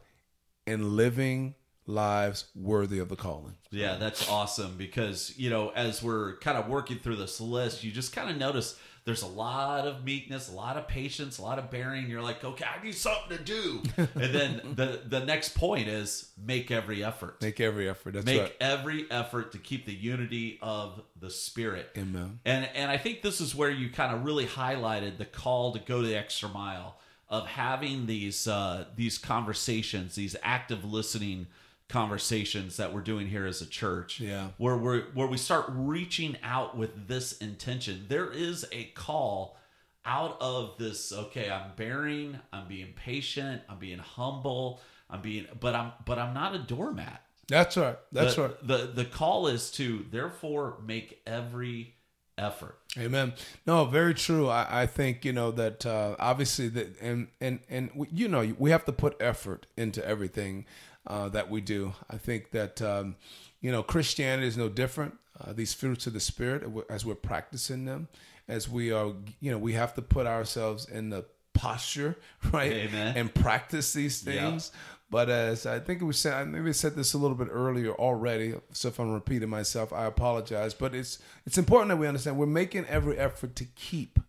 and 0.67 0.91
living 0.91 1.55
lives 1.85 2.45
worthy 2.55 2.99
of 2.99 3.09
the 3.09 3.15
calling. 3.15 3.55
Yeah, 3.71 3.95
that's 3.95 4.29
awesome 4.29 4.75
because, 4.77 5.33
you 5.37 5.49
know, 5.49 5.69
as 5.69 6.03
we're 6.03 6.37
kind 6.37 6.57
of 6.57 6.67
working 6.67 6.99
through 6.99 7.15
this 7.15 7.41
list, 7.41 7.83
you 7.83 7.91
just 7.91 8.13
kind 8.13 8.29
of 8.29 8.37
notice 8.37 8.77
there's 9.05 9.21
a 9.21 9.27
lot 9.27 9.87
of 9.87 10.03
meekness, 10.03 10.49
a 10.49 10.53
lot 10.53 10.77
of 10.77 10.87
patience, 10.87 11.37
a 11.37 11.41
lot 11.41 11.59
of 11.59 11.71
bearing. 11.71 12.09
You're 12.09 12.21
like, 12.21 12.43
okay, 12.43 12.65
I 12.65 12.83
need 12.83 12.95
something 12.95 13.37
to 13.37 13.43
do. 13.43 13.83
and 13.97 14.33
then 14.33 14.61
the 14.75 15.01
the 15.05 15.19
next 15.19 15.55
point 15.55 15.87
is 15.87 16.29
make 16.43 16.71
every 16.71 17.03
effort. 17.03 17.41
Make 17.41 17.59
every 17.59 17.89
effort. 17.89 18.13
That's 18.13 18.25
Make 18.25 18.41
right. 18.41 18.55
every 18.59 19.09
effort 19.11 19.51
to 19.53 19.57
keep 19.57 19.85
the 19.85 19.93
unity 19.93 20.59
of 20.61 21.01
the 21.19 21.29
spirit. 21.29 21.89
Amen. 21.97 22.39
And 22.45 22.69
and 22.75 22.91
I 22.91 22.97
think 22.97 23.21
this 23.21 23.41
is 23.41 23.55
where 23.55 23.69
you 23.69 23.89
kind 23.89 24.13
of 24.15 24.23
really 24.23 24.45
highlighted 24.45 25.17
the 25.17 25.25
call 25.25 25.73
to 25.73 25.79
go 25.79 26.01
the 26.01 26.15
extra 26.15 26.49
mile 26.49 26.97
of 27.29 27.47
having 27.47 28.05
these 28.05 28.47
uh, 28.47 28.85
these 28.95 29.17
conversations, 29.17 30.15
these 30.15 30.35
active 30.43 30.83
listening 30.83 31.47
conversations 31.89 32.77
that 32.77 32.93
we're 32.93 33.01
doing 33.01 33.27
here 33.27 33.45
as 33.45 33.61
a 33.61 33.65
church. 33.65 34.19
Yeah. 34.19 34.49
Where 34.57 34.77
we 34.77 34.99
where 35.13 35.27
we 35.27 35.37
start 35.37 35.65
reaching 35.69 36.37
out 36.43 36.77
with 36.77 37.07
this 37.07 37.33
intention. 37.39 38.05
There 38.07 38.31
is 38.31 38.65
a 38.71 38.85
call 38.95 39.57
out 40.05 40.37
of 40.39 40.77
this 40.77 41.11
okay, 41.11 41.49
I'm 41.49 41.71
bearing, 41.75 42.39
I'm 42.53 42.67
being 42.67 42.93
patient, 42.95 43.63
I'm 43.67 43.79
being 43.79 43.99
humble, 43.99 44.79
I'm 45.09 45.21
being 45.21 45.47
but 45.59 45.75
I'm 45.75 45.91
but 46.05 46.19
I'm 46.19 46.33
not 46.33 46.55
a 46.55 46.59
doormat. 46.59 47.23
That's 47.47 47.75
right. 47.75 47.97
That's 48.11 48.35
the, 48.35 48.41
right. 48.43 48.67
The 48.67 48.77
the 48.93 49.05
call 49.05 49.47
is 49.47 49.71
to 49.71 50.05
therefore 50.11 50.77
make 50.85 51.21
every 51.25 51.95
effort. 52.37 52.77
Amen. 52.97 53.33
No, 53.65 53.85
very 53.85 54.13
true. 54.13 54.47
I, 54.47 54.83
I 54.83 54.85
think 54.85 55.25
you 55.25 55.33
know 55.33 55.49
that 55.51 55.85
uh, 55.85 56.15
obviously 56.19 56.69
that 56.69 57.01
and 57.01 57.27
and 57.41 57.59
and 57.67 57.89
we, 57.95 58.07
you 58.11 58.27
know 58.27 58.53
we 58.59 58.69
have 58.69 58.85
to 58.85 58.91
put 58.91 59.17
effort 59.19 59.65
into 59.75 60.05
everything 60.05 60.65
uh, 61.07 61.29
that 61.29 61.49
we 61.49 61.61
do. 61.61 61.93
I 62.09 62.17
think 62.17 62.51
that 62.51 62.81
um, 62.81 63.15
you 63.61 63.71
know 63.71 63.83
Christianity 63.83 64.47
is 64.47 64.57
no 64.57 64.69
different. 64.69 65.15
Uh, 65.41 65.53
these 65.53 65.73
fruits 65.73 66.05
of 66.05 66.11
the 66.13 66.19
spirit, 66.19 66.63
as 66.89 67.05
we're 67.05 67.15
practicing 67.15 67.85
them, 67.85 68.09
as 68.49 68.67
we 68.67 68.91
are, 68.91 69.13
you 69.39 69.49
know, 69.51 69.57
we 69.57 69.71
have 69.71 69.93
to 69.93 70.01
put 70.01 70.27
ourselves 70.27 70.85
in 70.89 71.09
the 71.09 71.23
posture, 71.53 72.17
right, 72.51 72.71
Amen. 72.73 73.15
and 73.15 73.33
practice 73.33 73.93
these 73.93 74.25
Yeah. 74.25 74.49
things. 74.51 74.71
But 75.11 75.29
as 75.29 75.65
I 75.65 75.79
think 75.79 76.01
we 76.01 76.11
said, 76.13 76.33
I 76.33 76.43
maybe 76.43 76.71
said 76.73 76.95
this 76.95 77.13
a 77.13 77.17
little 77.17 77.37
bit 77.37 77.47
earlier 77.49 77.93
already. 77.93 78.53
So 78.73 78.89
if 78.89 78.99
I'm 78.99 79.11
repeating 79.13 79.49
myself, 79.49 79.91
I 79.93 80.05
apologize. 80.05 80.73
But 80.75 80.93
it's 80.93 81.17
it's 81.47 81.57
important 81.57 81.89
that 81.89 81.97
we 81.97 82.05
understand 82.05 82.37
we're 82.37 82.45
making 82.45 82.85
every 82.87 83.17
effort 83.17 83.55
to 83.55 83.65
keep 83.65 84.19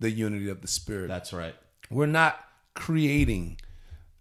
the 0.00 0.10
unity 0.10 0.48
of 0.48 0.60
the 0.62 0.66
spirit. 0.66 1.08
That's 1.08 1.32
right. 1.34 1.54
We're 1.90 2.06
not 2.06 2.40
creating 2.74 3.58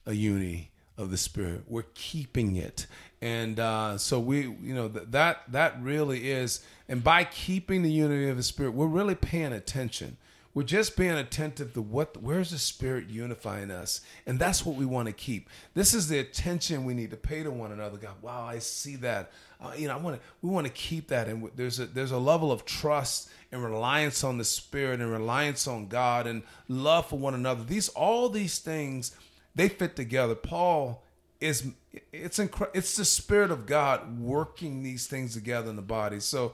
a 0.05 0.13
unity 0.13 0.69
of 0.97 1.11
the 1.11 1.17
spirit. 1.17 1.63
We're 1.67 1.85
keeping 1.93 2.55
it, 2.55 2.87
and 3.21 3.59
uh, 3.59 3.97
so 3.97 4.19
we, 4.19 4.41
you 4.41 4.73
know, 4.73 4.89
th- 4.89 5.07
that 5.11 5.51
that 5.51 5.81
really 5.81 6.31
is. 6.31 6.63
And 6.87 7.03
by 7.03 7.23
keeping 7.23 7.81
the 7.81 7.91
unity 7.91 8.29
of 8.29 8.37
the 8.37 8.43
spirit, 8.43 8.73
we're 8.73 8.87
really 8.87 9.15
paying 9.15 9.53
attention. 9.53 10.17
We're 10.53 10.63
just 10.63 10.95
being 10.95 11.13
attentive 11.13 11.73
to 11.73 11.81
what, 11.81 12.21
where's 12.21 12.51
the 12.51 12.59
spirit 12.59 13.09
unifying 13.09 13.71
us, 13.71 14.01
and 14.27 14.37
that's 14.37 14.63
what 14.63 14.75
we 14.75 14.85
want 14.85 15.07
to 15.07 15.11
keep. 15.11 15.49
This 15.73 15.95
is 15.95 16.09
the 16.09 16.19
attention 16.19 16.85
we 16.85 16.93
need 16.93 17.09
to 17.09 17.17
pay 17.17 17.41
to 17.41 17.49
one 17.49 17.71
another. 17.71 17.97
God, 17.97 18.15
wow, 18.21 18.45
I 18.45 18.59
see 18.59 18.95
that. 18.97 19.31
Uh, 19.59 19.71
you 19.75 19.87
know, 19.87 19.95
I 19.95 19.97
want 19.97 20.17
to. 20.17 20.27
We 20.43 20.51
want 20.51 20.67
to 20.67 20.73
keep 20.73 21.07
that, 21.07 21.27
and 21.27 21.49
there's 21.55 21.79
a 21.79 21.87
there's 21.87 22.11
a 22.11 22.19
level 22.19 22.51
of 22.51 22.65
trust 22.65 23.29
and 23.51 23.63
reliance 23.63 24.23
on 24.23 24.37
the 24.37 24.43
Spirit 24.43 24.99
and 24.99 25.11
reliance 25.11 25.67
on 25.67 25.87
God 25.87 26.27
and 26.27 26.43
love 26.67 27.07
for 27.07 27.17
one 27.17 27.33
another. 27.33 27.63
These 27.63 27.89
all 27.89 28.29
these 28.29 28.59
things 28.59 29.15
they 29.55 29.69
fit 29.69 29.95
together. 29.95 30.35
Paul 30.35 31.03
is 31.39 31.67
it's 32.11 32.39
incre- 32.39 32.69
it's 32.73 32.95
the 32.95 33.05
Spirit 33.05 33.51
of 33.51 33.65
God 33.65 34.19
working 34.19 34.83
these 34.83 35.07
things 35.07 35.33
together 35.33 35.69
in 35.69 35.75
the 35.75 35.81
body. 35.81 36.19
So 36.19 36.53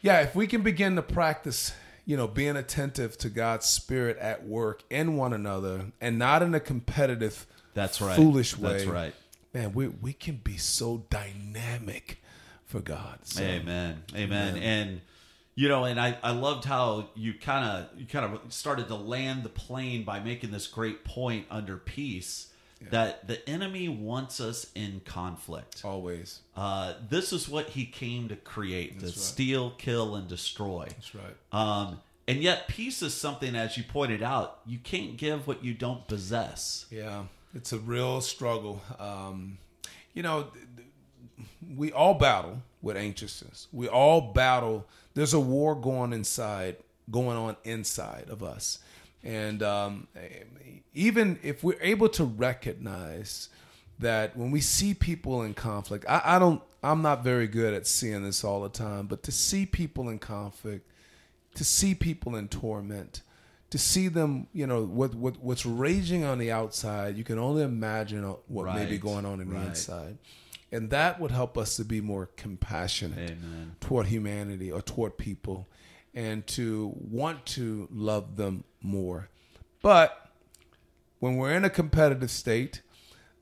yeah, 0.00 0.20
if 0.20 0.34
we 0.34 0.46
can 0.46 0.62
begin 0.62 0.96
to 0.96 1.02
practice, 1.02 1.72
you 2.04 2.16
know, 2.16 2.28
being 2.28 2.56
attentive 2.56 3.18
to 3.18 3.28
God's 3.28 3.66
Spirit 3.66 4.16
at 4.18 4.46
work 4.46 4.84
in 4.88 5.16
one 5.16 5.32
another 5.32 5.86
and 6.00 6.18
not 6.18 6.42
in 6.42 6.54
a 6.54 6.60
competitive, 6.60 7.46
That's 7.74 8.00
right. 8.00 8.16
foolish 8.16 8.56
way. 8.56 8.72
That's 8.72 8.84
right. 8.84 9.14
Man, 9.52 9.72
we 9.72 9.88
we 9.88 10.12
can 10.12 10.36
be 10.36 10.56
so 10.56 11.04
dynamic 11.10 12.22
for 12.64 12.80
God. 12.80 13.20
So, 13.22 13.42
Amen. 13.42 14.02
Amen. 14.14 14.56
And 14.58 15.00
you 15.56 15.68
know, 15.68 15.84
and 15.84 15.98
I, 15.98 16.16
I 16.22 16.30
loved 16.30 16.64
how 16.64 17.08
you 17.16 17.34
kind 17.34 17.64
of 17.64 17.98
you 17.98 18.06
kind 18.06 18.24
of 18.24 18.52
started 18.52 18.86
to 18.88 18.94
land 18.94 19.42
the 19.42 19.48
plane 19.48 20.04
by 20.04 20.20
making 20.20 20.52
this 20.52 20.68
great 20.68 21.04
point 21.04 21.46
under 21.50 21.76
peace 21.76 22.52
that 22.90 23.26
the 23.26 23.48
enemy 23.48 23.88
wants 23.88 24.40
us 24.40 24.70
in 24.74 25.00
conflict. 25.04 25.82
Always. 25.84 26.40
Uh, 26.56 26.94
this 27.08 27.32
is 27.32 27.48
what 27.48 27.70
he 27.70 27.86
came 27.86 28.28
to 28.28 28.36
create: 28.36 29.00
to 29.00 29.06
right. 29.06 29.14
steal, 29.14 29.70
kill, 29.70 30.14
and 30.14 30.28
destroy. 30.28 30.86
That's 30.90 31.14
right. 31.14 31.36
Um, 31.52 32.00
and 32.28 32.42
yet, 32.42 32.68
peace 32.68 33.02
is 33.02 33.14
something, 33.14 33.54
as 33.54 33.76
you 33.76 33.84
pointed 33.84 34.22
out, 34.22 34.60
you 34.66 34.78
can't 34.78 35.16
give 35.16 35.46
what 35.46 35.64
you 35.64 35.74
don't 35.74 36.06
possess. 36.06 36.86
Yeah, 36.90 37.24
it's 37.54 37.72
a 37.72 37.78
real 37.78 38.20
struggle. 38.20 38.82
Um, 38.98 39.58
you 40.12 40.22
know, 40.22 40.44
th- 40.44 40.66
th- 40.76 40.88
we 41.76 41.92
all 41.92 42.14
battle 42.14 42.62
with 42.82 42.96
anxiousness. 42.96 43.68
We 43.72 43.88
all 43.88 44.32
battle. 44.32 44.86
There's 45.14 45.34
a 45.34 45.40
war 45.40 45.74
going 45.74 46.12
inside, 46.12 46.76
going 47.10 47.36
on 47.36 47.56
inside 47.64 48.26
of 48.28 48.42
us, 48.42 48.78
and 49.24 49.62
um, 49.62 50.08
even 50.94 51.38
if 51.42 51.64
we're 51.64 51.80
able 51.80 52.08
to 52.10 52.24
recognize 52.24 53.48
that 53.98 54.36
when 54.36 54.50
we 54.50 54.60
see 54.60 54.94
people 54.94 55.42
in 55.42 55.54
conflict, 55.54 56.04
I, 56.08 56.22
I 56.24 56.38
don't. 56.38 56.62
I'm 56.82 57.02
not 57.02 57.24
very 57.24 57.48
good 57.48 57.74
at 57.74 57.86
seeing 57.86 58.22
this 58.22 58.44
all 58.44 58.62
the 58.62 58.68
time, 58.68 59.06
but 59.06 59.24
to 59.24 59.32
see 59.32 59.66
people 59.66 60.08
in 60.08 60.18
conflict, 60.20 60.88
to 61.54 61.64
see 61.64 61.94
people 61.96 62.36
in 62.36 62.46
torment, 62.46 63.22
to 63.70 63.78
see 63.78 64.06
them, 64.06 64.46
you 64.52 64.66
know, 64.66 64.84
what, 64.84 65.14
what 65.14 65.36
what's 65.42 65.66
raging 65.66 66.22
on 66.24 66.38
the 66.38 66.52
outside, 66.52 67.16
you 67.16 67.24
can 67.24 67.38
only 67.38 67.62
imagine 67.62 68.22
what 68.46 68.66
may 68.74 68.86
be 68.86 68.98
going 68.98 69.24
on 69.24 69.40
in 69.40 69.48
the 69.48 69.56
inside. 69.68 70.18
And 70.76 70.90
that 70.90 71.18
would 71.18 71.30
help 71.30 71.56
us 71.56 71.74
to 71.76 71.86
be 71.86 72.02
more 72.02 72.28
compassionate 72.36 73.30
Amen. 73.30 73.76
toward 73.80 74.08
humanity 74.08 74.70
or 74.70 74.82
toward 74.82 75.16
people 75.16 75.66
and 76.14 76.46
to 76.48 76.92
want 77.00 77.46
to 77.46 77.88
love 77.90 78.36
them 78.36 78.64
more. 78.82 79.30
But 79.80 80.32
when 81.18 81.36
we're 81.36 81.54
in 81.54 81.64
a 81.64 81.70
competitive 81.70 82.30
state, 82.30 82.82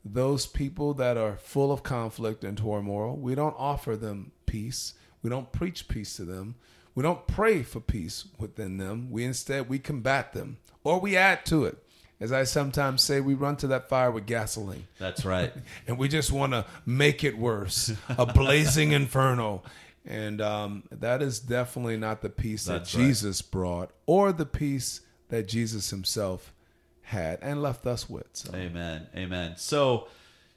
those 0.05 0.47
people 0.47 0.95
that 0.95 1.17
are 1.17 1.37
full 1.37 1.73
of 1.73 1.83
conflict 1.83 2.45
and 2.45 2.57
turmoil, 2.57 3.17
we 3.17 3.35
don't 3.35 3.57
offer 3.59 3.97
them 3.97 4.31
peace. 4.47 4.95
We 5.21 5.29
don't 5.29 5.51
preach 5.51 5.89
peace 5.89 6.17
to 6.19 6.25
them. 6.25 6.55
We 6.95 7.03
don't 7.03 7.27
pray 7.27 7.65
for 7.65 7.81
peace 7.81 8.27
within 8.39 8.79
them. 8.79 9.11
We 9.11 9.25
instead 9.25 9.69
we 9.69 9.81
combat 9.81 10.35
them 10.35 10.59
or 10.85 11.01
we 11.01 11.17
add 11.17 11.45
to 11.47 11.65
it. 11.65 11.84
As 12.25 12.33
I 12.33 12.45
sometimes 12.45 13.03
say, 13.03 13.21
we 13.21 13.35
run 13.35 13.57
to 13.57 13.67
that 13.67 13.91
fire 13.91 14.11
with 14.11 14.25
gasoline 14.25 14.87
That's 14.99 15.27
right. 15.27 15.53
and 15.87 15.99
we 15.99 16.09
just 16.09 16.33
want 16.33 16.53
to 16.53 16.65
make 16.87 17.23
it 17.23 17.37
worse 17.37 17.93
a 18.09 18.25
blazing 18.25 18.93
inferno 19.01 19.63
and 20.07 20.41
um, 20.41 20.85
that 20.91 21.21
is 21.21 21.39
definitely 21.39 21.99
not 21.99 22.23
the 22.23 22.31
peace 22.31 22.65
that 22.65 22.79
That's 22.79 22.95
right. 22.95 23.03
jesus 23.09 23.43
brought 23.43 23.91
or 24.07 24.33
the 24.33 24.47
peace 24.47 25.03
that 25.29 25.47
jesus 25.47 25.91
himself 25.91 26.55
had 27.03 27.39
and 27.43 27.61
left 27.61 27.87
us 27.87 28.09
with 28.09 28.29
so. 28.33 28.55
Amen. 28.55 29.07
Amen. 29.15 29.53
So, 29.57 30.09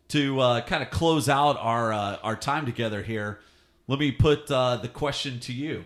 to 0.07 0.39
uh, 0.39 0.61
kind 0.61 0.81
of 0.81 0.89
close 0.89 1.27
out 1.27 1.57
our 1.59 1.91
uh, 1.91 2.17
our 2.23 2.37
time 2.37 2.65
together 2.65 3.03
here, 3.03 3.39
let 3.87 3.99
me 3.99 4.13
put 4.13 4.49
uh, 4.49 4.77
the 4.77 4.87
question 4.87 5.41
to 5.41 5.51
you: 5.53 5.83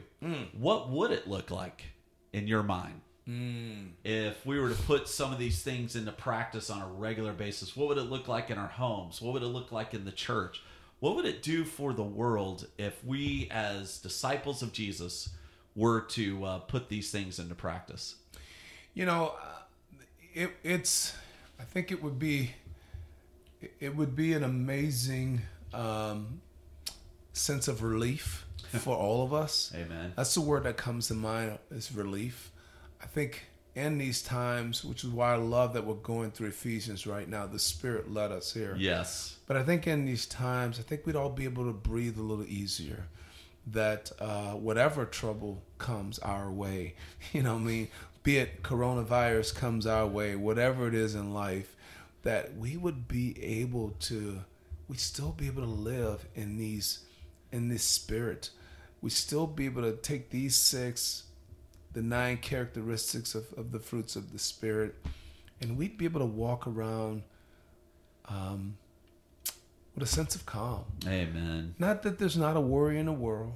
What 0.54 0.92
would 0.92 1.10
it 1.10 1.28
look 1.28 1.50
like 1.50 1.86
in 2.32 2.48
your 2.48 2.62
mind 2.62 3.02
if 3.26 4.46
we 4.46 4.60
were 4.60 4.70
to 4.70 4.82
put 4.84 5.08
some 5.08 5.32
of 5.32 5.40
these 5.40 5.62
things 5.62 5.96
into 5.96 6.12
practice 6.12 6.70
on 6.70 6.82
a 6.82 6.88
regular 6.88 7.34
basis? 7.34 7.76
What 7.76 7.88
would 7.88 7.98
it 7.98 8.10
look 8.10 8.28
like 8.28 8.50
in 8.50 8.58
our 8.58 8.68
homes? 8.68 9.22
What 9.22 9.34
would 9.34 9.44
it 9.44 9.48
look 9.48 9.72
like 9.72 9.94
in 9.94 10.06
the 10.06 10.12
church? 10.12 10.62
What 11.00 11.16
would 11.16 11.26
it 11.26 11.42
do 11.42 11.64
for 11.64 11.94
the 11.94 12.04
world 12.04 12.68
if 12.78 13.04
we, 13.04 13.48
as 13.52 13.98
disciples 13.98 14.62
of 14.62 14.72
Jesus, 14.72 15.30
were 15.76 16.02
to 16.02 16.46
uh, 16.46 16.60
put 16.60 16.90
these 16.90 17.10
things 17.12 17.40
into 17.40 17.56
practice? 17.56 18.16
you 18.94 19.06
know 19.06 19.34
uh, 19.42 19.62
it, 20.34 20.52
it's 20.64 21.16
i 21.60 21.64
think 21.64 21.92
it 21.92 22.04
would 22.04 22.20
be 22.20 22.52
it 23.80 23.96
would 23.96 24.16
be 24.16 24.34
an 24.34 24.44
amazing 24.44 25.42
um, 25.74 26.42
sense 27.34 27.68
of 27.68 27.84
relief 27.84 28.46
for 28.80 28.96
all 28.96 29.24
of 29.24 29.34
us 29.34 29.72
Amen. 29.76 30.14
That's 30.16 30.34
the 30.34 30.42
word 30.42 30.64
that 30.64 30.78
comes 30.78 31.08
to 31.08 31.14
mind 31.14 31.58
is 31.70 31.92
relief. 31.92 32.51
I 33.02 33.06
think 33.08 33.44
in 33.76 33.98
these 33.98 34.22
times, 34.22 34.84
which 34.84 35.04
is 35.04 35.10
why 35.10 35.34
I 35.34 35.38
love 35.38 35.74
that 35.74 35.86
we're 35.86 35.96
going 35.96 36.32
through 36.32 36.50
Ephesians 36.50 37.08
right 37.08 37.28
now, 37.28 37.48
the 37.48 37.60
Spirit 37.60 38.12
led 38.12 38.32
us 38.32 38.54
here. 38.54 38.76
Yes. 38.78 39.38
But 39.48 39.58
I 39.58 39.64
think 39.64 39.88
in 39.88 40.06
these 40.06 40.26
times, 40.26 40.80
I 40.80 40.84
think 40.84 41.06
we'd 41.06 41.16
all 41.16 41.30
be 41.30 41.46
able 41.46 41.66
to 41.66 41.74
breathe 41.74 42.18
a 42.18 42.22
little 42.22 42.46
easier. 42.46 43.08
That 43.68 44.12
uh, 44.20 44.54
whatever 44.54 45.06
trouble 45.06 45.62
comes 45.78 46.20
our 46.20 46.52
way, 46.52 46.96
you 47.34 47.44
know, 47.44 47.54
what 47.54 47.62
I 47.62 47.66
mean, 47.66 47.88
be 48.24 48.38
it 48.38 48.64
coronavirus 48.64 49.56
comes 49.56 49.88
our 49.88 50.06
way, 50.06 50.36
whatever 50.36 50.88
it 50.88 50.94
is 50.94 51.16
in 51.16 51.34
life, 51.34 51.76
that 52.24 52.56
we 52.56 52.78
would 52.78 53.08
be 53.08 53.42
able 53.44 53.92
to, 54.02 54.42
we 54.88 54.98
still 54.98 55.32
be 55.32 55.48
able 55.48 55.64
to 55.64 55.70
live 55.70 56.26
in 56.36 56.58
these, 56.58 57.00
in 57.52 57.70
this 57.70 57.84
spirit. 57.84 58.50
We 59.02 59.10
still 59.10 59.48
be 59.48 59.66
able 59.66 59.82
to 59.84 59.94
take 59.94 60.30
these 60.30 60.56
six, 60.56 61.24
the 61.94 62.02
nine 62.02 62.38
characteristics 62.38 63.36
of, 63.36 63.52
of 63.58 63.72
the 63.72 63.80
fruits 63.80 64.16
of 64.16 64.32
the 64.32 64.40
spirit, 64.40 64.96
and 65.62 65.78
we'd 65.78 65.98
be 65.98 66.06
able 66.06 66.20
to 66.22 66.26
walk 66.26 66.68
around 66.68 67.24
um, 68.28 68.78
with 69.96 70.04
a 70.04 70.08
sense 70.08 70.36
of 70.36 70.46
calm. 70.46 70.86
Amen. 71.08 71.76
Not 71.80 72.04
that 72.04 72.18
there's 72.20 72.38
not 72.38 72.56
a 72.56 72.62
worry 72.62 72.98
in 72.98 73.08
the 73.08 73.12
world, 73.12 73.54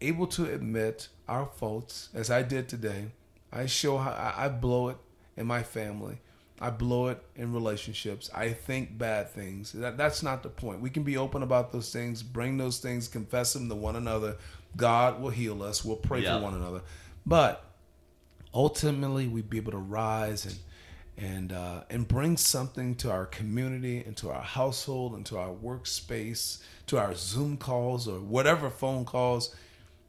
able 0.00 0.26
to 0.28 0.44
admit 0.52 1.08
our 1.28 1.46
faults, 1.46 2.08
as 2.14 2.30
I 2.30 2.42
did 2.42 2.68
today. 2.68 3.06
I 3.52 3.66
show 3.66 3.98
how 3.98 4.10
I, 4.10 4.46
I 4.46 4.48
blow 4.48 4.88
it 4.88 4.96
in 5.36 5.46
my 5.46 5.62
family. 5.62 6.20
I 6.62 6.68
blow 6.68 7.08
it 7.08 7.22
in 7.36 7.54
relationships. 7.54 8.28
I 8.34 8.50
think 8.52 8.98
bad 8.98 9.30
things. 9.30 9.72
That, 9.72 9.96
that's 9.96 10.22
not 10.22 10.42
the 10.42 10.50
point. 10.50 10.82
We 10.82 10.90
can 10.90 11.02
be 11.04 11.16
open 11.16 11.42
about 11.42 11.72
those 11.72 11.90
things, 11.90 12.22
bring 12.22 12.58
those 12.58 12.78
things, 12.80 13.08
confess 13.08 13.54
them 13.54 13.70
to 13.70 13.74
one 13.74 13.96
another. 13.96 14.36
God 14.76 15.22
will 15.22 15.30
heal 15.30 15.62
us. 15.62 15.82
We'll 15.82 15.96
pray 15.96 16.20
Yeah. 16.20 16.36
for 16.36 16.44
one 16.44 16.54
another. 16.54 16.82
But 17.24 17.64
ultimately, 18.54 19.28
we'd 19.28 19.50
be 19.50 19.58
able 19.58 19.72
to 19.72 19.78
rise 19.78 20.46
and 20.46 20.56
and 21.16 21.52
uh, 21.52 21.82
and 21.90 22.08
bring 22.08 22.36
something 22.36 22.94
to 22.96 23.10
our 23.10 23.26
community, 23.26 23.98
and 23.98 24.16
to 24.16 24.30
our 24.30 24.42
household, 24.42 25.14
and 25.14 25.26
to 25.26 25.38
our 25.38 25.52
workspace, 25.52 26.62
to 26.86 26.98
our 26.98 27.14
Zoom 27.14 27.56
calls 27.56 28.08
or 28.08 28.20
whatever 28.20 28.70
phone 28.70 29.04
calls. 29.04 29.54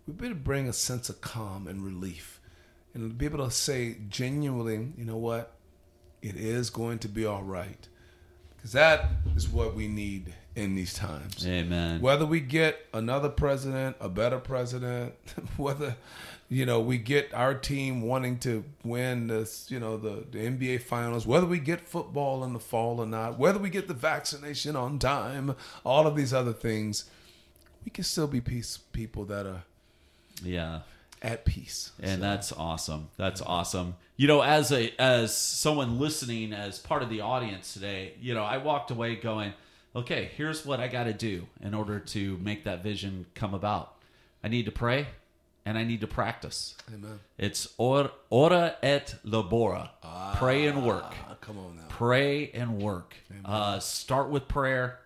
We'd 0.08 0.17
be 0.17 0.25
able 0.27 0.36
to 0.36 0.41
bring 0.41 0.67
a 0.67 0.73
sense 0.73 1.10
of 1.10 1.21
calm 1.21 1.67
and 1.67 1.84
relief, 1.84 2.39
and 2.93 3.17
be 3.17 3.25
able 3.25 3.45
to 3.45 3.51
say 3.51 3.97
genuinely, 4.10 4.93
you 4.97 5.06
know 5.06 5.17
what, 5.17 5.54
it 6.21 6.36
is 6.36 6.69
going 6.69 6.99
to 6.99 7.10
be 7.10 7.25
all 7.25 7.43
right, 7.43 7.88
because 8.56 8.71
that 8.71 9.10
is 9.36 9.49
what 9.49 9.75
we 9.75 9.88
need 9.88 10.34
in 10.56 10.75
these 10.75 10.93
times 10.93 11.47
Amen. 11.47 12.01
whether 12.01 12.25
we 12.25 12.39
get 12.39 12.86
another 12.93 13.30
president, 13.30 13.95
a 13.99 14.10
better 14.10 14.38
president, 14.38 15.13
whether 15.58 15.95
you 16.52 16.66
know 16.66 16.82
we 16.82 16.98
get 16.98 17.34
our 17.34 17.54
team 17.54 18.02
wanting 18.02 18.38
to 18.40 18.66
win 18.84 19.28
this, 19.28 19.72
you 19.72 19.80
know, 19.80 19.96
the, 19.96 20.26
the 20.30 20.40
NBA 20.40 20.82
finals, 20.82 21.26
whether 21.26 21.46
we 21.46 21.60
get 21.60 21.88
football 21.88 22.44
in 22.44 22.52
the 22.52 22.60
fall 22.60 23.00
or 23.00 23.06
not, 23.06 23.40
whether 23.40 23.58
we 23.58 23.70
get 23.70 23.88
the 23.88 23.94
vaccination 23.94 24.76
on 24.76 25.00
time, 25.00 25.56
all 25.86 26.06
of 26.06 26.16
these 26.18 26.34
other 26.34 26.52
things, 26.52 27.06
we 27.86 27.90
can 27.90 28.04
still 28.04 28.28
be 28.28 28.42
peace 28.42 28.78
people 28.92 29.24
that 29.26 29.46
are 29.46 29.64
Yeah. 30.44 30.82
at 31.22 31.46
peace. 31.46 31.92
And 32.02 32.22
that's 32.22 32.52
awesome. 32.52 33.08
That's 33.16 33.42
awesome. 33.42 33.96
You 34.18 34.28
know, 34.28 34.42
as 34.42 34.74
a 34.74 34.94
as 35.00 35.36
someone 35.36 36.00
listening 36.00 36.52
as 36.52 36.80
part 36.80 37.02
of 37.02 37.10
the 37.10 37.22
audience 37.22 37.74
today, 37.74 38.14
you 38.22 38.34
know, 38.34 38.44
I 38.44 38.58
walked 38.58 38.92
away 38.92 39.16
going, 39.16 39.54
"Okay, 39.96 40.32
here's 40.36 40.66
what 40.66 40.82
I 40.82 40.90
got 40.90 41.06
to 41.06 41.14
do 41.14 41.48
in 41.62 41.74
order 41.74 41.98
to 42.00 42.38
make 42.40 42.66
that 42.66 42.84
vision 42.84 43.28
come 43.36 43.54
about. 43.54 43.96
I 44.44 44.50
need 44.50 44.66
to 44.66 44.72
pray 44.72 45.08
and 45.65 45.78
I 45.78 45.84
need 45.84 46.02
to 46.02 46.08
practice. 46.08 46.76
Amen. 46.93 47.19
It's 47.38 47.74
or, 47.78 48.12
ora 48.30 48.76
et 48.82 49.15
labora. 49.26 49.89
pray 50.36 50.67
and 50.67 50.86
work. 50.86 51.13
Ah, 51.28 51.36
come 51.41 51.58
on 51.58 51.76
now. 51.78 51.84
Pray 51.89 52.52
and 52.52 52.82
work. 52.82 53.15
Uh, 53.45 53.80
start 53.80 54.30
with 54.30 54.47
prayer, 54.47 55.00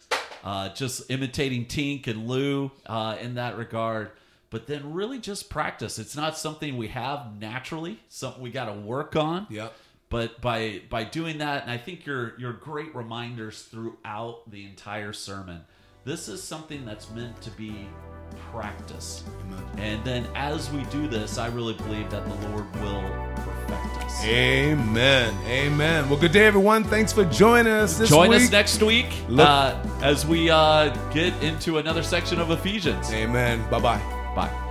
uh, 0.43 0.69
just 0.69 1.09
imitating 1.09 1.65
Tink 1.65 2.07
and 2.07 2.27
Lou 2.27 2.71
uh, 2.85 3.17
in 3.21 3.35
that 3.35 3.57
regard. 3.57 4.11
But 4.49 4.67
then 4.67 4.93
really 4.93 5.19
just 5.19 5.49
practice. 5.49 5.99
It's 5.99 6.15
not 6.15 6.37
something 6.37 6.77
we 6.77 6.87
have 6.89 7.39
naturally, 7.39 7.99
something 8.07 8.41
we 8.41 8.51
got 8.51 8.65
to 8.65 8.73
work 8.73 9.15
on. 9.15 9.47
Yep. 9.49 9.73
But 10.07 10.39
by 10.39 10.81
by 10.89 11.03
doing 11.03 11.39
that, 11.39 11.63
and 11.63 11.71
I 11.71 11.77
think 11.77 12.05
your 12.05 12.39
your 12.39 12.53
great 12.53 12.95
reminders 12.95 13.63
throughout 13.63 14.49
the 14.49 14.63
entire 14.65 15.13
sermon, 15.13 15.65
this 16.05 16.27
is 16.27 16.41
something 16.41 16.85
that's 16.85 17.09
meant 17.11 17.39
to 17.41 17.49
be 17.51 17.87
practice. 18.51 19.23
Amen. 19.41 19.63
And 19.77 20.03
then 20.05 20.27
as 20.35 20.71
we 20.71 20.83
do 20.85 21.07
this, 21.07 21.37
I 21.37 21.47
really 21.47 21.73
believe 21.73 22.09
that 22.11 22.23
the 22.25 22.49
Lord 22.49 22.65
will 22.75 23.01
perfect 23.35 24.03
us. 24.03 24.23
Amen. 24.23 25.35
Amen. 25.45 26.09
Well, 26.09 26.19
good 26.19 26.31
day, 26.31 26.45
everyone. 26.45 26.83
Thanks 26.83 27.11
for 27.11 27.25
joining 27.25 27.73
us 27.73 27.97
this 27.97 28.09
Join 28.09 28.29
week. 28.29 28.41
us 28.43 28.51
next 28.51 28.81
week 28.81 29.07
uh, 29.37 29.75
as 30.01 30.25
we 30.25 30.49
uh, 30.49 30.95
get 31.11 31.33
into 31.43 31.79
another 31.79 32.03
section 32.03 32.39
of 32.39 32.51
Ephesians. 32.51 33.11
Amen. 33.11 33.67
Bye 33.69 33.79
bye. 33.79 34.33
Bye. 34.35 34.61